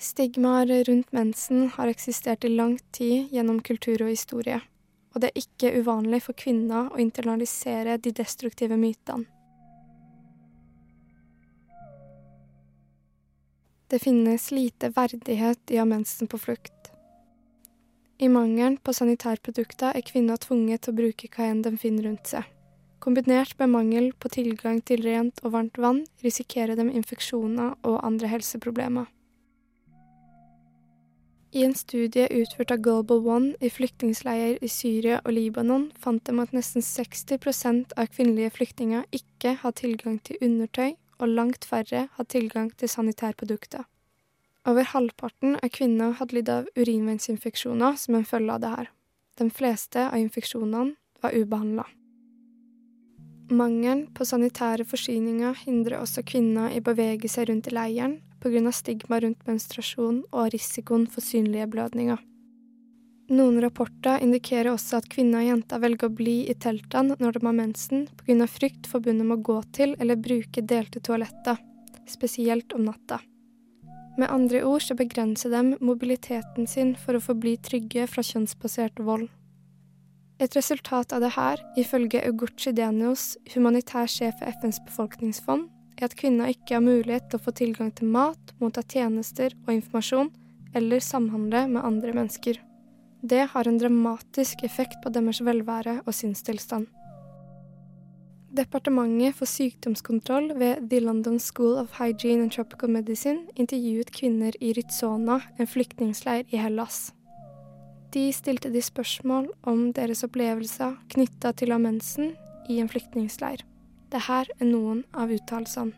[0.00, 4.60] Stigmaer rundt mensen har eksistert i lang tid gjennom kultur og historie.
[5.14, 9.26] og det er ikke uvanlig for kvinner å internalisere de destruktive mytene.
[13.90, 16.92] Det finnes lite verdighet i å ha mensen på flukt.
[18.22, 22.30] I mangelen på sanitærprodukter er kvinner tvunget til å bruke hva enn de finner rundt
[22.30, 22.46] seg.
[23.00, 28.28] Kombinert med mangel på tilgang til rent og varmt vann risikerer de infeksjoner og andre
[28.28, 29.06] helseproblemer.
[31.50, 36.36] I en studie utført av Global One i flyktningleirer i Syria og Libanon fant de
[36.38, 42.28] at nesten 60% av kvinnelige flyktninger ikke har tilgang til undertøy, og langt færre har
[42.32, 43.82] tilgang til sanitærprodukter.
[44.64, 48.92] Over halvparten av kvinner hadde lidd av urinveisinfeksjoner som en følge av det her.
[49.40, 51.88] De fleste av infeksjonene var ubehandla.
[53.50, 58.72] Mangelen på sanitære forsyninger hindrer også kvinner i å bevege seg rundt i leiren pga.
[58.72, 62.18] stigma rundt menstruasjon og risikoen for synlige blødninger.
[63.30, 67.46] Noen rapporter indikerer også at kvinner og jenter velger å bli i teltene når de
[67.46, 68.46] har mensen, pga.
[68.46, 71.58] frykt forbundet med å gå til eller bruke delte toaletter,
[72.06, 73.20] spesielt om natta.
[74.18, 79.28] Med andre ord så begrenser de mobiliteten sin for å forbli trygge fra kjønnsbasert vold.
[80.40, 85.66] Et resultat av det her, ifølge Uguchi Denios, humanitær sjef for FNs befolkningsfond,
[86.00, 89.74] er at kvinner ikke har mulighet til å få tilgang til mat, motta tjenester og
[89.74, 90.30] informasjon,
[90.72, 92.56] eller samhandle med andre mennesker.
[93.20, 96.88] Det har en dramatisk effekt på deres velvære og sinnstilstand.
[98.56, 104.72] Departementet for sykdomskontroll ved The London School of Hygiene and Tropical Medicine intervjuet kvinner i
[104.72, 107.10] Ritzona, en flyktningleir i Hellas.
[108.10, 112.32] De stilte de spørsmål om deres opplevelser knytta til mensen
[112.66, 113.62] i en flyktningleir.
[114.10, 115.94] Det her er noen av uttalelsene.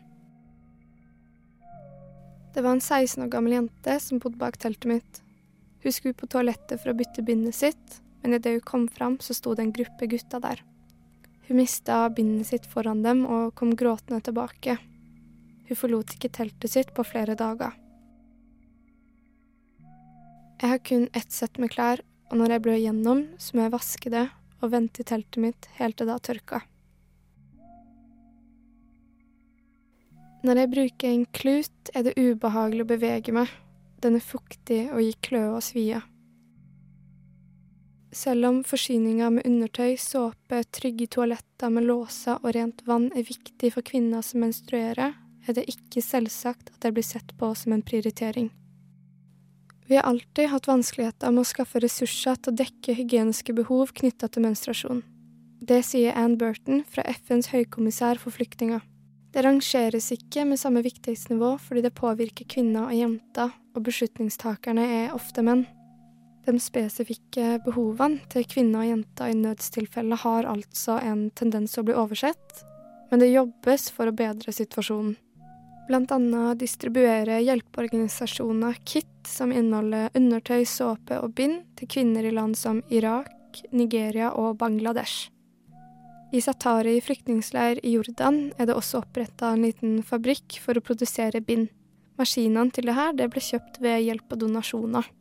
[2.53, 5.23] Det var en 16 år gammel jente som bodde bak teltet mitt.
[5.81, 9.33] Hun skulle på toalettet for å bytte bindet sitt, men idet hun kom fram, så
[9.33, 10.61] sto det en gruppe gutter der.
[11.47, 14.77] Hun mista bindet sitt foran dem og kom gråtende tilbake.
[15.65, 17.73] Hun forlot ikke teltet sitt på flere dager.
[20.61, 23.73] Jeg har kun ett sett med klær, og når jeg blør gjennom, så må jeg
[23.73, 24.27] vaske det
[24.63, 26.61] og vente i teltet mitt helt til det har tørka.
[30.43, 33.51] Når jeg bruker en klut, er det ubehagelig å bevege meg.
[34.03, 36.01] Den er fuktig og gir kløe og svie.
[38.13, 43.71] Selv om forsyninga med undertøy, såpe, trygge toaletter med låser og rent vann er viktig
[43.73, 45.15] for kvinner som menstruerer,
[45.47, 48.51] er det ikke selvsagt at det blir sett på som en prioritering.
[49.93, 54.25] Vi har alltid hatt vanskeligheter med å skaffe ressurser til å dekke hygieniske behov knytta
[54.25, 55.03] til menstruasjon.
[55.61, 58.81] Det sier Anne Burton fra FNs høykommissær for flyktninger.
[59.29, 65.13] Det rangeres ikke med samme viktighetsnivå fordi det påvirker kvinner og jenter, og beslutningstakerne er
[65.13, 65.61] ofte menn.
[66.49, 71.91] De spesifikke behovene til kvinner og jenter i nødstilfeller har altså en tendens til å
[71.91, 72.63] bli oversett,
[73.11, 75.13] men det jobbes for å bedre situasjonen.
[75.91, 82.79] Annet distribuere hjelpeorganisasjoner kit som inneholder undertøy, såpe og bind til kvinner i land som
[82.89, 83.29] Irak,
[83.71, 85.29] Nigeria og Bangladesh.
[86.33, 91.43] I Satari flyktningleir i Jordan er det også oppretta en liten fabrikk for å produsere
[91.43, 91.67] bind.
[92.17, 95.11] Maskinene til det her ble kjøpt ved hjelp av donasjoner.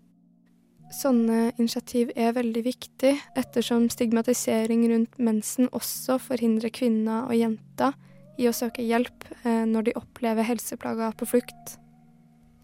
[0.92, 7.96] Sånne initiativ er veldig viktig, ettersom stigmatisering rundt mensen også forhindrer kvinner og jenter
[8.42, 11.76] i å søke hjelp eh, når de opplever helseplager på flukt.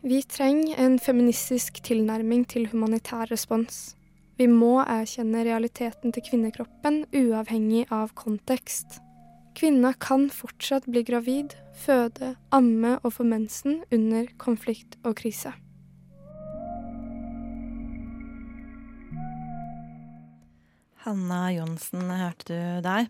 [0.07, 3.97] Vi trenger en feministisk tilnærming til humanitær respons.
[4.39, 9.01] Vi må erkjenne realiteten til kvinnekroppen, uavhengig av kontekst.
[9.59, 15.51] Kvinner kan fortsatt bli gravid, føde, amme og få mensen under konflikt og krise.
[21.09, 23.07] Hanna Johnsen, hørte du der.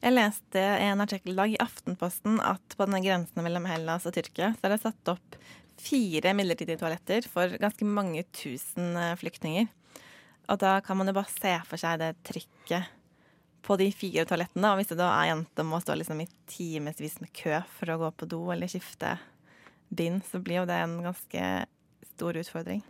[0.00, 4.14] Jeg leste en artikkel i dag i Aftenposten at på denne grensen mellom Hellas og
[4.16, 5.36] Tyrkia så er det satt opp
[5.82, 9.68] fire midlertidige toaletter for ganske mange tusen eh, flyktninger.
[10.48, 12.88] Og da kan man jo bare se for seg det trykket
[13.66, 14.72] på de fire toalettene.
[14.72, 17.98] Og hvis det da er jenter må stå liksom i timevis med kø for å
[18.06, 19.18] gå på do eller skifte
[19.92, 21.52] bind, så blir jo det en ganske
[22.14, 22.80] stor utfordring.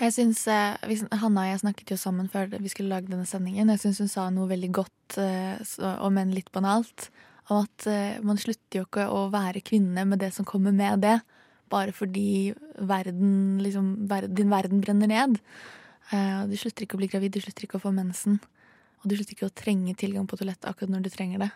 [0.00, 3.68] Jeg synes, eh, Hanna og jeg snakket jo sammen før vi skulle lage denne sendingen.
[3.68, 5.60] Jeg syns hun sa noe veldig godt, eh,
[6.00, 7.10] om enn litt banalt,
[7.50, 11.02] om at eh, man slutter jo ikke å være kvinne med det som kommer med
[11.04, 11.18] det,
[11.68, 15.36] bare fordi verden, liksom, din verden brenner ned.
[16.10, 18.40] Du slutter ikke å bli gravid, du slutter ikke å få mensen.
[19.00, 21.50] Og du slutter ikke å trenge tilgang på toalett akkurat når du trenger det.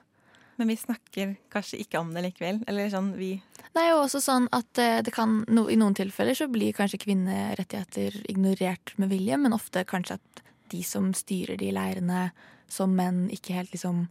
[0.56, 2.62] Men vi snakker kanskje ikke om det likevel?
[2.70, 3.34] Eller sånn vi
[3.74, 7.00] er jo også sånn at eh, det kan no, I noen tilfeller så blir kanskje
[7.06, 12.28] kvinnerettigheter ignorert med vilje, men ofte kanskje at de som styrer de leirene
[12.70, 14.06] som menn, ikke helt liksom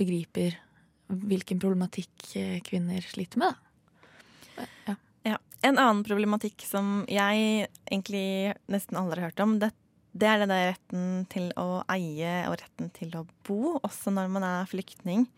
[0.00, 0.56] begriper
[1.08, 3.54] hvilken problematikk eh, kvinner sliter med.
[4.56, 4.66] Da.
[4.86, 4.96] Ja.
[5.24, 5.38] Ja.
[5.64, 9.70] En annen problematikk som jeg egentlig nesten aldri har hørt om, det,
[10.12, 14.32] det er det der retten til å eie og retten til å bo, også når
[14.32, 15.28] man er flyktning.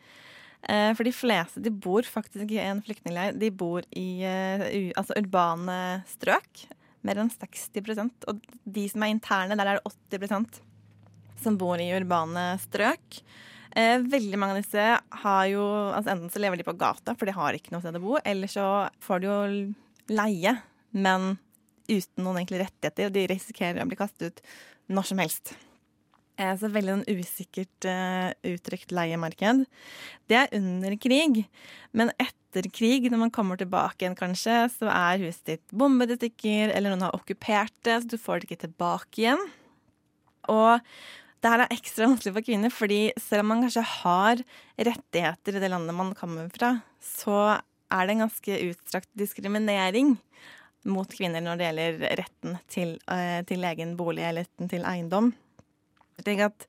[0.68, 3.36] Eh, For de fleste de bor faktisk i en flyktningleir.
[3.38, 6.66] De bor i eh, altså urbane strøk.
[7.06, 10.62] Mer enn 60 Og de som er interne, der er det 80%
[11.42, 13.20] som bor i urbane strøk.
[13.76, 14.84] Eh, veldig mange av disse
[15.22, 17.98] har jo altså Enten så lever de på gata, for de har ikke noe sted
[17.98, 18.66] å bo, eller så
[19.04, 20.54] får de jo leie,
[20.96, 21.36] men
[21.86, 23.10] uten noen egentlig rettigheter.
[23.10, 24.42] Og de risikerer å bli kastet ut
[24.96, 25.54] når som helst.
[26.36, 29.64] Eh, Så veldig sånn usikkert uh, uttrykt leiemarked.
[30.28, 31.44] Det er under krig.
[31.96, 36.18] Men etter krig, når man kommer tilbake igjen kanskje, så er huset ditt bombet i
[36.20, 39.46] stykker, eller noen har okkupert det, så du får det ikke tilbake igjen.
[40.52, 40.84] Og
[41.40, 44.44] det her er ekstra vanskelig for kvinner, fordi selv om man kanskje har
[44.88, 50.16] rettigheter i det landet man kommer fra, så er det en ganske utstrakt diskriminering
[50.86, 55.32] mot kvinner når det gjelder retten til, uh, til egen bolig retten til eiendom.
[56.22, 56.68] Slik at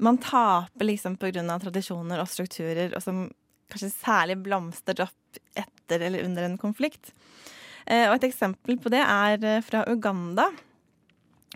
[0.00, 3.28] man taper liksom av tradisjoner og strukturer, og som
[3.70, 7.12] kanskje særlig blomstrer opp etter eller under en konflikt.
[7.86, 10.48] Eh, Og et eksempel på det er eh, fra Uganda.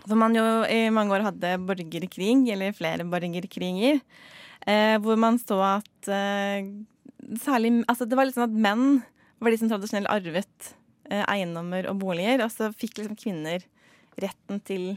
[0.05, 4.01] Hvor man jo i mange år hadde borgerkrig, eller flere borgerkriger.
[4.67, 6.09] Eh, hvor man så at
[7.41, 9.01] særlig Altså det var sånn at menn
[9.41, 10.75] var de som tradisjonelt arvet
[11.09, 12.43] eiendommer og boliger.
[12.45, 13.65] Og så fikk liksom kvinner
[14.21, 14.95] retten til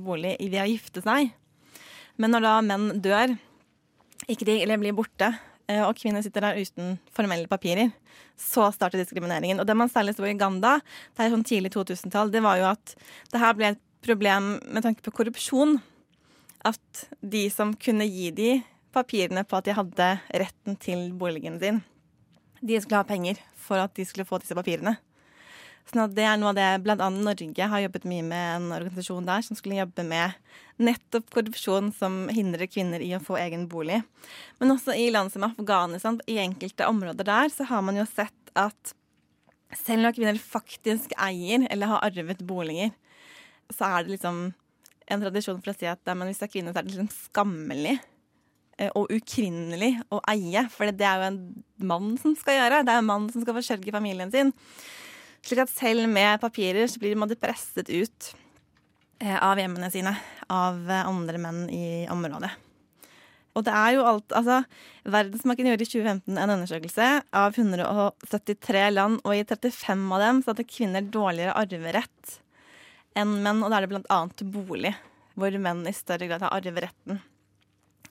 [0.00, 1.30] bolig ved å gifte seg.
[2.20, 3.36] Men når da menn dør
[4.30, 5.30] ikke de, eller blir borte,
[5.70, 7.92] eh, og kvinner sitter der uten formelle papirer,
[8.38, 9.60] så starter diskrimineringen.
[9.60, 10.78] Og det man særlig så i Uganda,
[11.14, 12.94] det er sånn tidlig 2000-tall, det var jo at
[13.32, 15.78] det her ble et problem med tanke på korrupsjon.
[16.66, 18.50] At de som kunne gi de
[18.94, 20.10] papirene på at de hadde
[20.42, 21.80] retten til boligen sin,
[22.62, 24.94] de skulle ha penger for at de skulle få disse papirene.
[25.90, 28.68] Sånn at det er noe av det blant annet Norge har jobbet mye med en
[28.76, 30.36] organisasjon der som skulle jobbe med
[30.82, 34.00] nettopp korrupsjon som hindrer kvinner i å få egen bolig.
[34.60, 38.54] Men også i land som Afghanistan, i enkelte områder der, så har man jo sett
[38.58, 38.94] at
[39.82, 42.92] selv når kvinner faktisk eier eller har arvet boliger,
[43.72, 44.42] så er det liksom
[45.12, 47.12] en tradisjon for å si at men hvis du er kvinne, så er det liksom
[47.12, 47.96] skammelig
[48.78, 50.66] eh, og ukrinnelig å eie.
[50.72, 51.40] For det er jo en
[51.92, 52.82] mann som skal gjøre.
[52.86, 54.52] Det er en mann som skal forsørge familien sin.
[55.42, 58.28] Slik at selv med papirer så blir de presset ut
[59.18, 60.14] eh, av hjemmene sine
[60.46, 62.52] av eh, andre menn i området.
[63.52, 64.62] Og det er jo alt Altså,
[65.04, 70.52] Verdensbanken gjorde i 2015 en undersøkelse av 173 land, og i 35 av dem så
[70.52, 72.38] hadde kvinner dårligere arverett
[73.18, 74.94] enn menn, og da er det blant annet bolig,
[75.36, 77.20] hvor menn i større grad har arveretten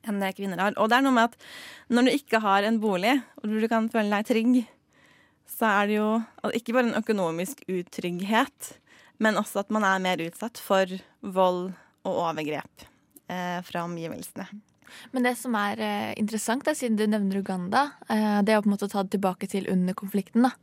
[0.09, 0.75] enn det kvinner har.
[0.81, 1.49] Og det er noe med at
[1.93, 4.61] når du ikke har en bolig, og du kan føle deg trygg,
[5.51, 6.09] så er det jo
[6.41, 8.73] altså ikke bare en økonomisk utrygghet,
[9.21, 11.71] men også at man er mer utsatt for vold
[12.07, 12.85] og overgrep
[13.29, 14.47] eh, fra omgivelsene.
[15.11, 18.69] Men det som er eh, interessant, da, siden du nevner Uganda, eh, det er på
[18.69, 20.47] en måte å ta det tilbake til under konflikten.
[20.47, 20.53] da.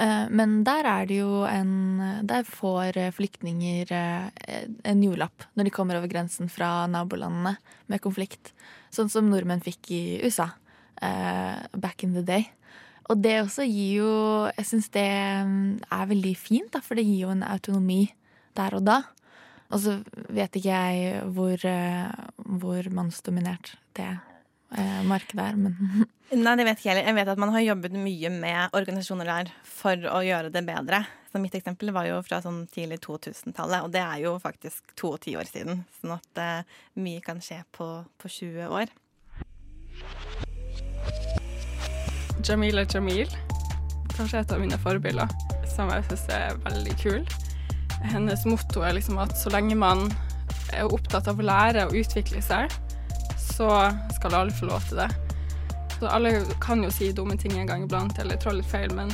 [0.00, 5.68] Eh, men der er det jo en Der får eh, flyktninger eh, en jordlapp når
[5.68, 8.52] de kommer over grensen fra nabolandene med konflikt.
[8.90, 10.50] Sånn som nordmenn fikk i USA
[11.02, 12.50] eh, back in the day.
[13.12, 14.12] Og det også gir jo
[14.54, 15.08] Jeg syns det
[15.44, 18.06] mm, er veldig fint, da, for det gir jo en autonomi
[18.56, 19.00] der og da.
[19.74, 19.96] Og så
[20.32, 22.12] vet ikke jeg hvor, eh,
[22.60, 24.12] hvor mannsdominert det
[24.76, 27.06] eh, markedet er, men Nei, det vet ikke heller.
[27.06, 31.02] Jeg vet at man har jobbet mye med organisasjoner der for å gjøre det bedre.
[31.30, 35.34] Så mitt eksempel var jo fra sånn tidlig 2000-tallet, og det er jo faktisk 22
[35.38, 35.84] år siden.
[36.00, 37.88] Sånn at uh, mye kan skje på,
[38.18, 38.92] på 20 år.
[42.44, 43.30] Jamila Jamil.
[44.14, 45.30] Kanskje et av mine forbilder,
[45.74, 47.24] som jeg syns er veldig kul.
[48.04, 50.06] Hennes motto er liksom at så lenge man
[50.74, 52.72] er opptatt av å lære og utvikle seg,
[53.40, 53.68] så
[54.16, 55.08] skal alle få lov til det.
[55.96, 59.12] Så alle kan jo si dumme ting en gang iblant, eller trå litt feil, men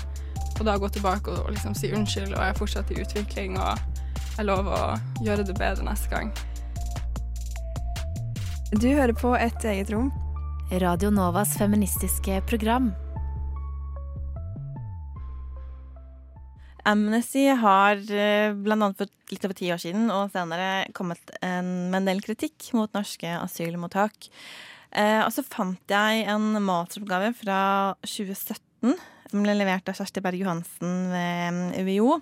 [0.61, 3.59] å da gå tilbake og, og liksom si unnskyld, og jeg er fortsatt i utvikling,
[3.61, 3.79] og
[4.37, 6.33] jeg lover å gjøre det bedre neste gang.
[8.71, 10.11] Du hører på Et eget rom.
[10.71, 12.93] Radio Novas feministiske program.
[16.89, 18.55] Amnesty har bl.a.
[18.57, 22.23] blant annet for litt over ti år siden og senere kommet en, med en del
[22.25, 24.31] kritikk mot norske asylmottak.
[24.91, 27.61] Eh, og så fant jeg en masteroppgave fra
[28.03, 28.97] 2017
[29.31, 32.17] som ble levert av Kjersti Berg Johansen ved UiO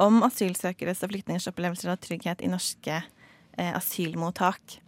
[0.00, 4.78] om asylsøkeres og flyktningers opplevelser av trygghet i norske eh, asylmottak.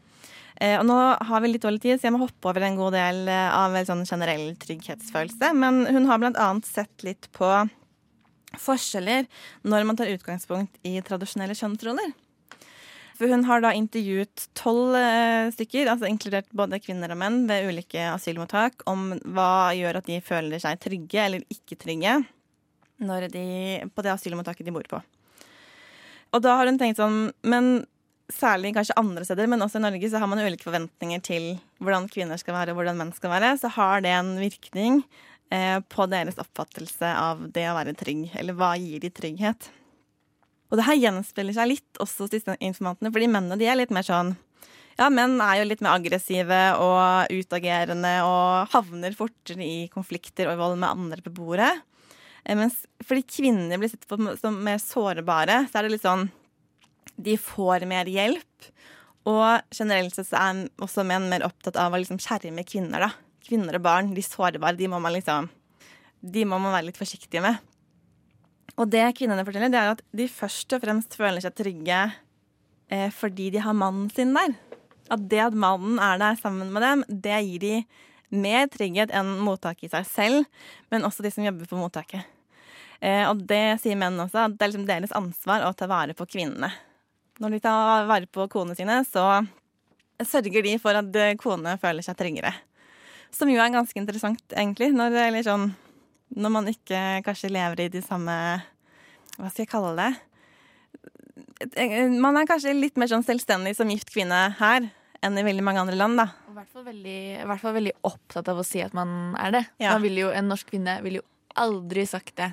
[0.56, 0.96] Eh, og nå
[1.28, 3.76] har vi litt dårlig tid, så jeg må hoppe over en god del eh, av
[3.76, 5.52] en sånn generell trygghetsfølelse.
[5.58, 7.50] Men hun har annet sett litt på
[8.60, 9.26] forskjeller
[9.66, 12.14] når man tar utgangspunkt i tradisjonelle kjønnsroller.
[13.16, 17.70] For hun har da intervjuet tolv eh, stykker, altså inkludert både kvinner og menn, ved
[17.70, 22.18] ulike asylmottak, om hva gjør at de føler seg trygge eller ikke trygge
[22.96, 23.46] de,
[23.92, 25.00] på det asylmottaket de bor på.
[26.36, 27.84] Og da har hun tenkt sånn Men
[28.32, 31.44] særlig kanskje andre steder, men også i Norge, så har man ulike forventninger til
[31.78, 33.52] hvordan kvinner skal være og hvordan menn skal være.
[33.60, 35.04] Så har det en virkning
[35.46, 38.32] på deres oppfattelse av det å være trygg.
[38.34, 39.68] Eller hva gir de trygghet?
[40.70, 43.94] Og det her gjenspeiler seg litt også hos disse informantene, fordi mennene de er litt
[43.94, 44.34] mer sånn
[44.96, 50.56] ja, menn er jo litt mer aggressive og utagerende og havner fortere i konflikter og
[50.62, 51.68] vold med andre beboere.
[52.46, 56.30] Eh, mens fordi kvinner blir sett på som mer sårbare, så er det litt sånn
[57.16, 58.70] de får mer hjelp.
[59.28, 63.04] Og generelt sett så er også menn mer opptatt av å liksom skjerme kvinner.
[63.04, 63.12] da.
[63.46, 65.48] Kvinner og barn, de sårbare, de må man liksom
[66.20, 67.60] De må man være litt forsiktige med.
[68.76, 72.00] Og det kvinnene forteller, det er at de først og fremst føler seg trygge
[72.92, 74.56] eh, fordi de har mannen sin der.
[75.12, 77.74] At det at mannen er der sammen med dem, det gir de
[78.34, 82.26] mer trygghet enn mottaket i seg selv, men også de som jobber på mottaket.
[82.98, 86.16] Eh, og det sier menn også, at det er liksom deres ansvar å ta vare
[86.18, 86.72] på kvinnene.
[87.40, 89.44] Når de tar vare på konene sine, så
[90.24, 92.54] sørger de for at konene føler seg tryggere.
[93.34, 95.70] Som jo er ganske interessant, egentlig, når, sånn,
[96.36, 98.34] når man ikke kanskje lever i de samme
[99.36, 100.12] Hva skal jeg kalle det?
[102.20, 104.90] Man er kanskje litt mer sånn selvstendig som gift kvinne her
[105.24, 106.26] enn i veldig mange andre land, da.
[106.50, 109.64] I hvert fall veldig, hvert fall veldig opptatt av å si at man er det.
[109.82, 109.96] Ja.
[109.96, 112.52] Man jo, en norsk kvinne ville jo aldri sagt det.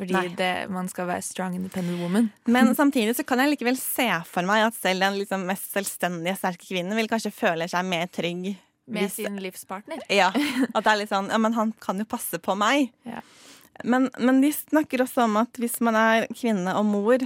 [0.00, 2.28] Fordi det, man skal være strong independent woman.
[2.46, 6.36] Men samtidig så kan jeg likevel se for meg at selv den liksom mest selvstendige,
[6.38, 8.52] sterke kvinnen vil kanskje føle seg mer trygg
[8.90, 10.02] med hvis, sin livspartner.
[10.12, 10.30] Ja.
[10.74, 12.90] At det er litt sånn Ja, men han kan jo passe på meg.
[13.08, 13.22] Ja.
[13.84, 17.24] Men, men, de snakker også om at hvis man er kvinne og mor,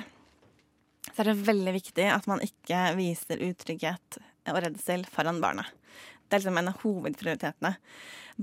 [1.11, 5.65] så er det veldig viktig at man ikke viser utrygghet og redsel foran barna.
[6.25, 7.75] Det er liksom en av hovedprioritetene.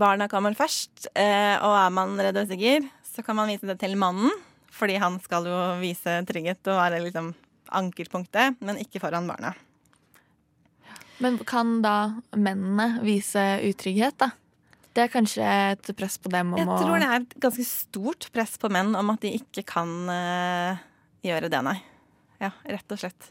[0.01, 3.79] Barna kommer først, eh, og er man redd og usikker, så kan man vise det
[3.81, 4.31] til mannen,
[4.71, 7.33] fordi han skal jo vise trygghet og være liksom
[7.75, 9.51] ankerpunktet, men ikke foran barna.
[11.21, 11.95] Men kan da
[12.33, 14.31] mennene vise utrygghet, da?
[14.91, 17.65] Det er kanskje et press på dem om å Jeg tror det er et ganske
[17.67, 20.81] stort press på menn om at de ikke kan uh,
[21.23, 21.77] gjøre det, nei.
[22.41, 23.29] Ja, rett og slett.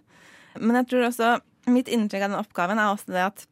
[0.56, 1.36] Men jeg tror også
[1.70, 3.42] Mitt inntrykk av den oppgaven er også det at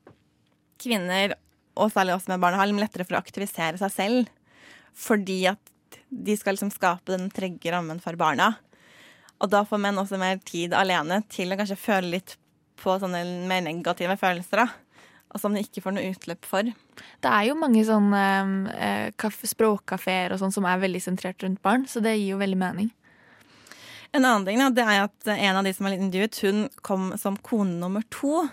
[0.80, 1.34] kvinner,
[1.76, 4.30] og særlig oss med barn, har lettere for å aktivisere seg selv.
[4.96, 8.54] Fordi at de skal liksom skape den trygge rammen for barna.
[9.44, 12.38] Og da får menn også mer tid alene til å kanskje føle litt
[12.80, 14.64] på sånne mer negative følelser.
[14.64, 14.68] da.
[15.28, 16.68] Og som de ikke får noe utløp for.
[17.20, 18.22] Det er jo mange sånne
[18.72, 22.60] eh, språkkafeer og sånn som er veldig sentrert rundt barn, så det gir jo veldig
[22.60, 22.88] mening.
[24.16, 26.62] En annen ting da, det er at en av de som er litt intervjuet, hun
[26.86, 28.46] kom som kone nummer to.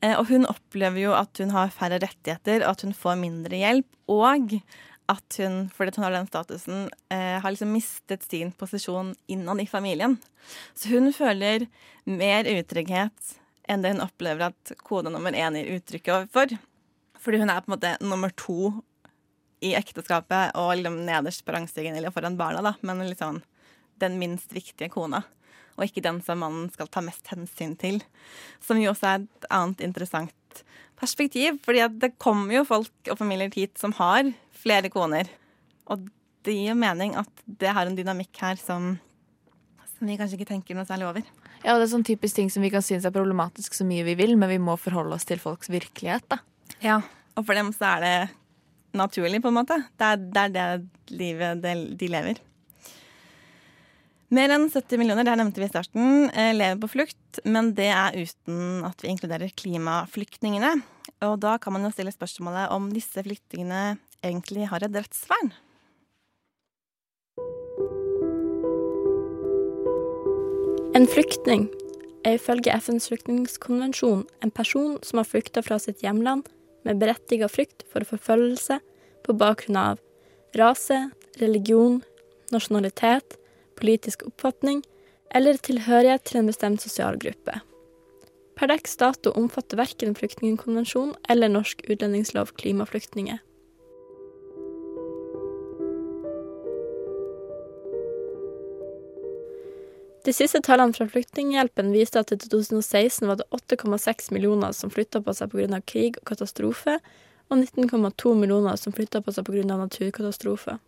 [0.00, 3.60] Eh, og hun opplever jo at hun har færre rettigheter, og at hun får mindre
[3.60, 3.88] hjelp.
[4.12, 4.56] Og
[5.10, 9.66] at hun, fordi hun har den statusen, eh, har liksom mistet sin posisjon innad i
[9.66, 10.16] familien.
[10.74, 11.66] Så hun føler
[12.04, 13.36] mer utrygghet
[13.68, 16.50] enn det hun opplever at kode nummer én gir uttrykk for.
[17.22, 18.72] Fordi hun er på en måte nummer to
[19.64, 23.40] i ekteskapet og liksom nederst på rangstigen, eller foran barna, da, men liksom
[24.00, 25.22] den minst viktige kona.
[25.76, 28.00] Og ikke den som mannen skal ta mest hensyn til.
[28.64, 30.34] Som jo også er et annet interessant
[30.96, 31.58] perspektiv.
[31.64, 35.28] fordi det kommer jo folk og familier hit som har flere koner.
[35.86, 36.08] Og
[36.46, 38.96] det gir jo mening at det har en dynamikk her som,
[39.96, 41.28] som vi kanskje ikke tenker noe særlig over.
[41.64, 44.06] Ja, og det er sånn typisk ting som vi kan synes er problematisk så mye
[44.06, 46.40] vi vil, men vi må forholde oss til folks virkelighet, da.
[46.84, 47.00] Ja,
[47.34, 48.16] og for dem så er det
[48.96, 49.80] naturlig, på en måte.
[49.98, 51.64] Det er det, er det livet
[51.98, 52.40] de lever.
[54.34, 57.70] Mer enn 70 millioner det her nevnte vi i starten, eh, lever på flukt, men
[57.78, 60.82] det er uten at vi inkluderer klimaflyktningene.
[61.22, 65.52] Og da kan man jo stille spørsmålet om disse flyktningene egentlig har et dødsvern.
[70.96, 71.68] En flyktning
[72.24, 76.48] er ifølge FNs flyktningkonvensjon en person som har flykta fra sitt hjemland
[76.82, 78.80] med berettiga frykt for forfølgelse
[79.22, 79.98] på bakgrunn av
[80.56, 82.00] rase, religion,
[82.50, 83.36] nasjonalitet,
[83.78, 84.82] politisk oppfatning
[85.34, 87.60] eller tilhørighet til en bestemt sosial gruppe.
[88.56, 93.42] Per dags dato omfatter verken flyktningkonvensjonen eller norsk utlendingslov klimaflyktninger.
[100.26, 105.20] De siste tallene fra Flyktninghjelpen viste at i 2016 var det 8,6 millioner som flytta
[105.22, 105.78] på seg pga.
[105.86, 106.96] krig og katastrofe,
[107.46, 109.76] og 19,2 millioner som flytta på seg pga.
[109.78, 110.80] naturkatastrofe.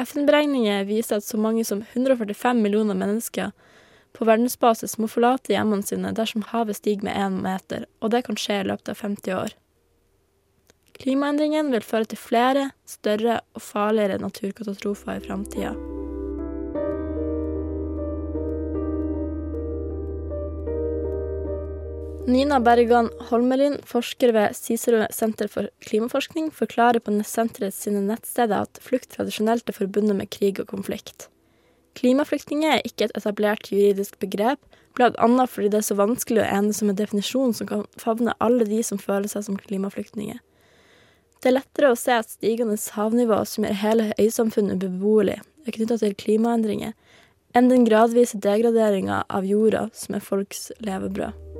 [0.00, 3.52] FN-beregninger viser at så mange som 145 millioner mennesker
[4.12, 8.38] på verdensbasis må forlate hjemmene sine dersom havet stiger med én meter, og det kan
[8.40, 9.56] skje i løpet av 50 år.
[11.02, 15.74] Klimaendringene vil føre til flere, større og farligere naturkatastrofer i framtida.
[22.26, 28.78] Nina Bergan Holmelin, forsker ved Cicero senter for klimaforskning, forklarer på senteret sine nettsteder at
[28.78, 31.26] flukt tradisjonelt er forbundet med krig og konflikt.
[31.98, 34.62] Klimaflyktninger er ikke et etablert juridisk begrep,
[35.02, 38.68] annet fordi det er så vanskelig å enes om en definisjon som kan favne alle
[38.70, 40.38] de som føler seg som klimaflyktninger.
[41.42, 45.98] Det er lettere å se at stigende havnivå som gjør hele øysamfunnet ubeboelig, er knytta
[45.98, 46.94] til klimaendringer,
[47.52, 51.51] enn den gradvise degraderinga av jorda som er folks levebrød.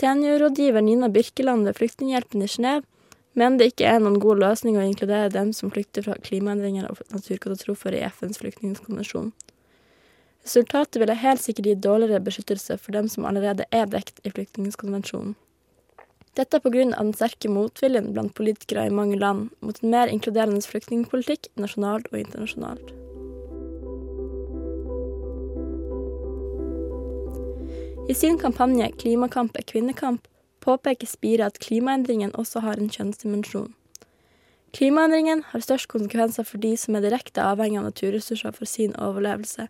[0.00, 2.86] Seniorrådgiver Nina Birkeland ved Flyktninghjelpen i Genéve
[3.36, 7.02] mener det ikke er noen god løsning å inkludere dem som flykter fra klimaendringer og
[7.12, 9.28] naturkatastrofer i FNs flyktningkonvensjon.
[10.46, 15.36] Resultatet ville helt sikkert gi dårligere beskyttelse for dem som allerede er dekt i flyktningkonvensjonen.
[16.38, 16.86] Dette pga.
[16.96, 22.22] den sterke motviljen blant politikere i mange land mot en mer inkluderende flyktningpolitikk nasjonalt og
[22.24, 22.94] internasjonalt.
[28.10, 30.26] I sin kampanje 'Klimakamp er kvinnekamp'
[30.60, 33.68] påpeker Spire at klimaendringen også har en kjønnsdimensjon.
[34.74, 39.68] Klimaendringen har størst konsekvenser for de som er direkte avhengig av naturressurser for sin overlevelse,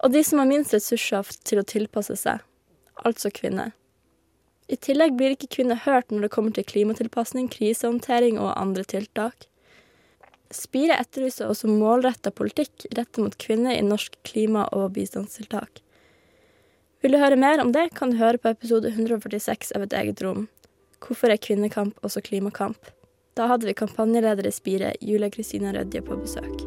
[0.00, 2.40] og de som har minst ressurser til å tilpasse seg,
[3.04, 3.76] altså kvinner.
[4.72, 9.50] I tillegg blir ikke kvinner hørt når det kommer til klimatilpasning, krisehåndtering og andre tiltak.
[10.48, 15.82] Spire etterlyser også målretta politikk rettet mot kvinner i norsk klima- og bistandstiltak.
[17.04, 20.20] Vil du høre mer om det, kan du høre på episode 146 av Et eget
[20.24, 20.46] rom.
[21.04, 22.88] Hvorfor er kvinnekamp også klimakamp?
[23.36, 26.62] Da hadde vi kampanjeleder i Spire, Julia Kristina Rødje, på besøk.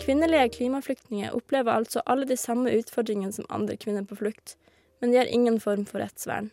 [0.00, 4.56] Kvinnelige klimaflyktninger opplever altså alle de samme utfordringene som andre kvinner på flukt,
[5.02, 6.48] men de har ingen form for rettsvern.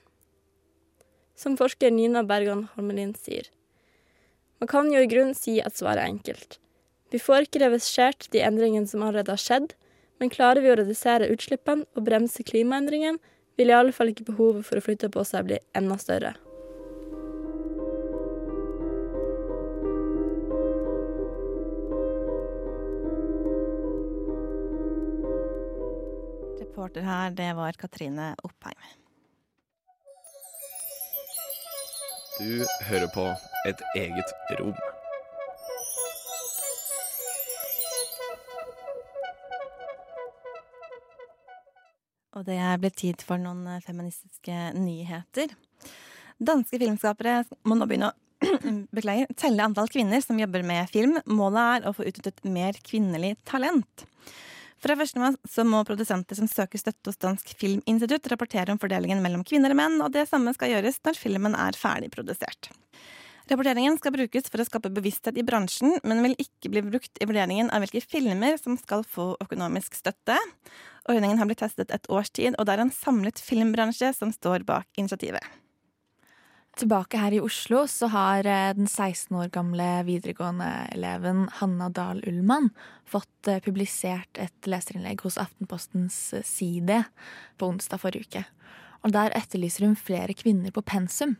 [1.39, 3.47] Som forsker Nina Bergan Holmelin sier.
[4.59, 6.59] Man kan jo i grunnen si at svaret er enkelt.
[7.13, 9.75] Vi får ikke reversert de endringene som allerede har skjedd,
[10.19, 13.21] men klarer vi å redusere utslippene og bremse klimaendringene,
[13.55, 16.33] vil i alle fall ikke behovet for å flytte på seg bli enda større.
[26.59, 28.83] Reporter her, det var Katrine Oppheim.
[32.35, 33.29] Du hører på
[33.65, 34.94] Et eget rom.
[42.35, 45.53] Og det blitt tid for noen eh, feministiske nyheter.
[46.35, 48.15] Danske filmskapere må nå begynne å
[48.95, 51.15] beklager, telle antall kvinner som jobber med film.
[51.31, 54.05] Målet er å få utnyttet mer kvinnelig talent.
[54.83, 55.15] Fra 1.
[55.17, 59.71] mars så må produsenter som søker støtte hos Dansk Filminstitutt, rapportere om fordelingen mellom kvinner
[59.73, 62.69] og menn, og det samme skal gjøres når filmen er ferdig produsert.
[63.49, 67.27] Rapporteringen skal brukes for å skape bevissthet i bransjen, men vil ikke bli brukt i
[67.29, 70.37] vurderingen av hvilke filmer som skal få økonomisk støtte.
[71.09, 74.65] Ordningen har blitt testet et års tid, og det er en samlet filmbransje som står
[74.65, 75.43] bak initiativet.
[76.75, 82.67] Tilbake her i Oslo så har eh, den 16 år gamle videregående-eleven Hanna Dahl Ullmann
[83.07, 87.05] fått eh, publisert et leserinnlegg hos Aftenpostens eh, side
[87.55, 88.43] på onsdag forrige uke.
[89.07, 91.37] Og der etterlyser hun flere kvinner på pensum.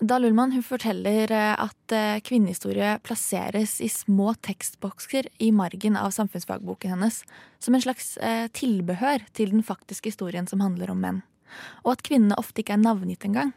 [0.00, 1.94] Dahl Ullmann hun forteller at
[2.26, 7.20] kvinnehistorie plasseres i små tekstbokser i margen av samfunnsfagboken hennes,
[7.58, 8.16] som en slags
[8.56, 11.22] tilbehør til den faktiske historien som handler om menn.
[11.84, 13.52] Og at kvinnene ofte ikke er navngitt engang.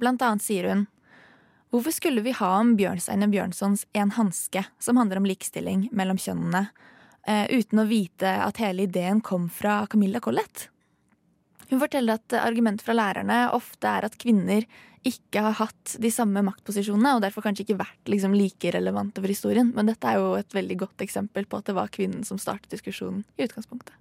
[0.00, 0.86] Blant annet sier hun
[1.74, 6.68] Hvorfor skulle vi ha om Bjørnstein Bjørnsons En hanske, som handler om likestilling mellom kjønnene,
[7.26, 10.68] uten å vite at hele ideen kom fra Camilla Collett?
[11.66, 14.68] Hun forteller at argumentet fra lærerne ofte er at kvinner
[15.06, 19.30] ikke har hatt de samme maktposisjonene, og derfor kanskje ikke vært liksom, like relevante for
[19.30, 19.70] historien.
[19.76, 22.74] Men dette er jo et veldig godt eksempel på at det var kvinnen som startet
[22.74, 23.94] diskusjonen i utgangspunktet.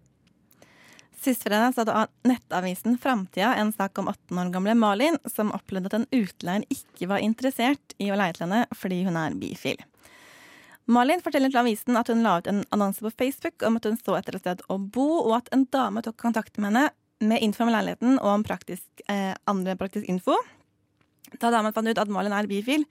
[1.25, 5.89] Sist fredag så hadde nettavisen Framtida en sak om 18 år gamle Malin, som opplevde
[5.89, 9.79] at en utleier ikke var interessert i å leie til henne fordi hun er bifil.
[10.85, 13.97] Malin forteller til avisen at hun la ut en annonse på Facebook om at hun
[13.97, 16.85] så etter et sted å bo, og at en dame tok kontakt med henne
[17.25, 20.37] med info om leiligheten og om praktisk, eh, andre praktisk info.
[21.41, 22.85] Da damen fant ut at Malin er bifil,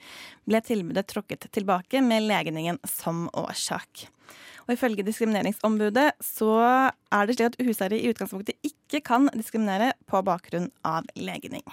[0.49, 4.09] ble tilbudet tråkket tilbake med legningen som årsak.
[4.65, 6.53] Og Ifølge Diskrimineringsombudet så
[7.13, 11.65] er det slik at huseiere i utgangspunktet ikke kan diskriminere på bakgrunn av legning.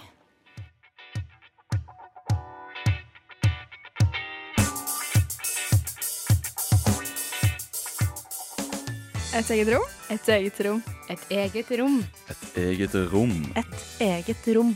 [9.31, 9.83] Et eget rom.
[10.11, 10.81] Et eget rom.
[11.07, 12.01] Et eget rom.
[12.27, 13.37] Et eget rom.
[13.55, 14.75] Et eget rom.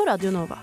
[0.00, 0.56] På Radio Nova.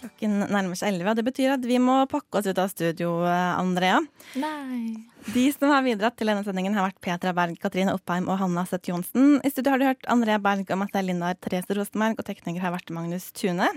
[0.00, 3.20] Klokken nærmer seg elleve, og det betyr at vi må pakke oss ut av studio,
[3.22, 4.02] eh, Andrea.
[4.34, 4.98] Nei.
[5.30, 8.66] De som har bidratt til denne sendingen, har vært Petra Berg, Katrine Oppheim og Hanna
[8.66, 9.38] Seth Johnsen.
[9.46, 12.74] I studio har du hørt Andrea Berg og Martha Lindar Therese Rosenberg, og tekniker har
[12.74, 13.70] vært Magnus Tune.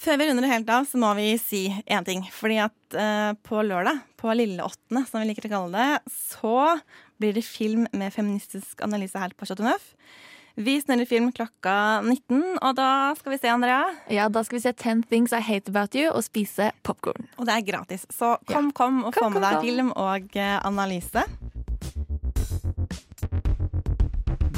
[0.00, 2.22] Før vi runder det helt av, så må vi si én ting.
[2.32, 6.54] Fordi at eh, på lørdag, på Lilleåttende, som vi liker å kalle det, så
[7.20, 9.90] blir det film med feministisk analyse her på Chateau Neuf.
[10.60, 13.84] Vi snurrer film klokka 19, og da skal vi se, Andrea.
[14.12, 17.28] Ja, da skal vi se Ten Things I Hate About You og spise popkorn.
[17.38, 18.08] Og det er gratis.
[18.12, 19.68] Så kom, kom og få Kom, med deg kom.
[19.68, 21.24] film og eh, analyse.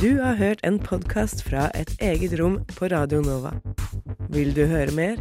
[0.03, 3.53] Du har hørt en podkast fra Et eget rom på Radio Nova.
[4.32, 5.20] Vil du høre mer?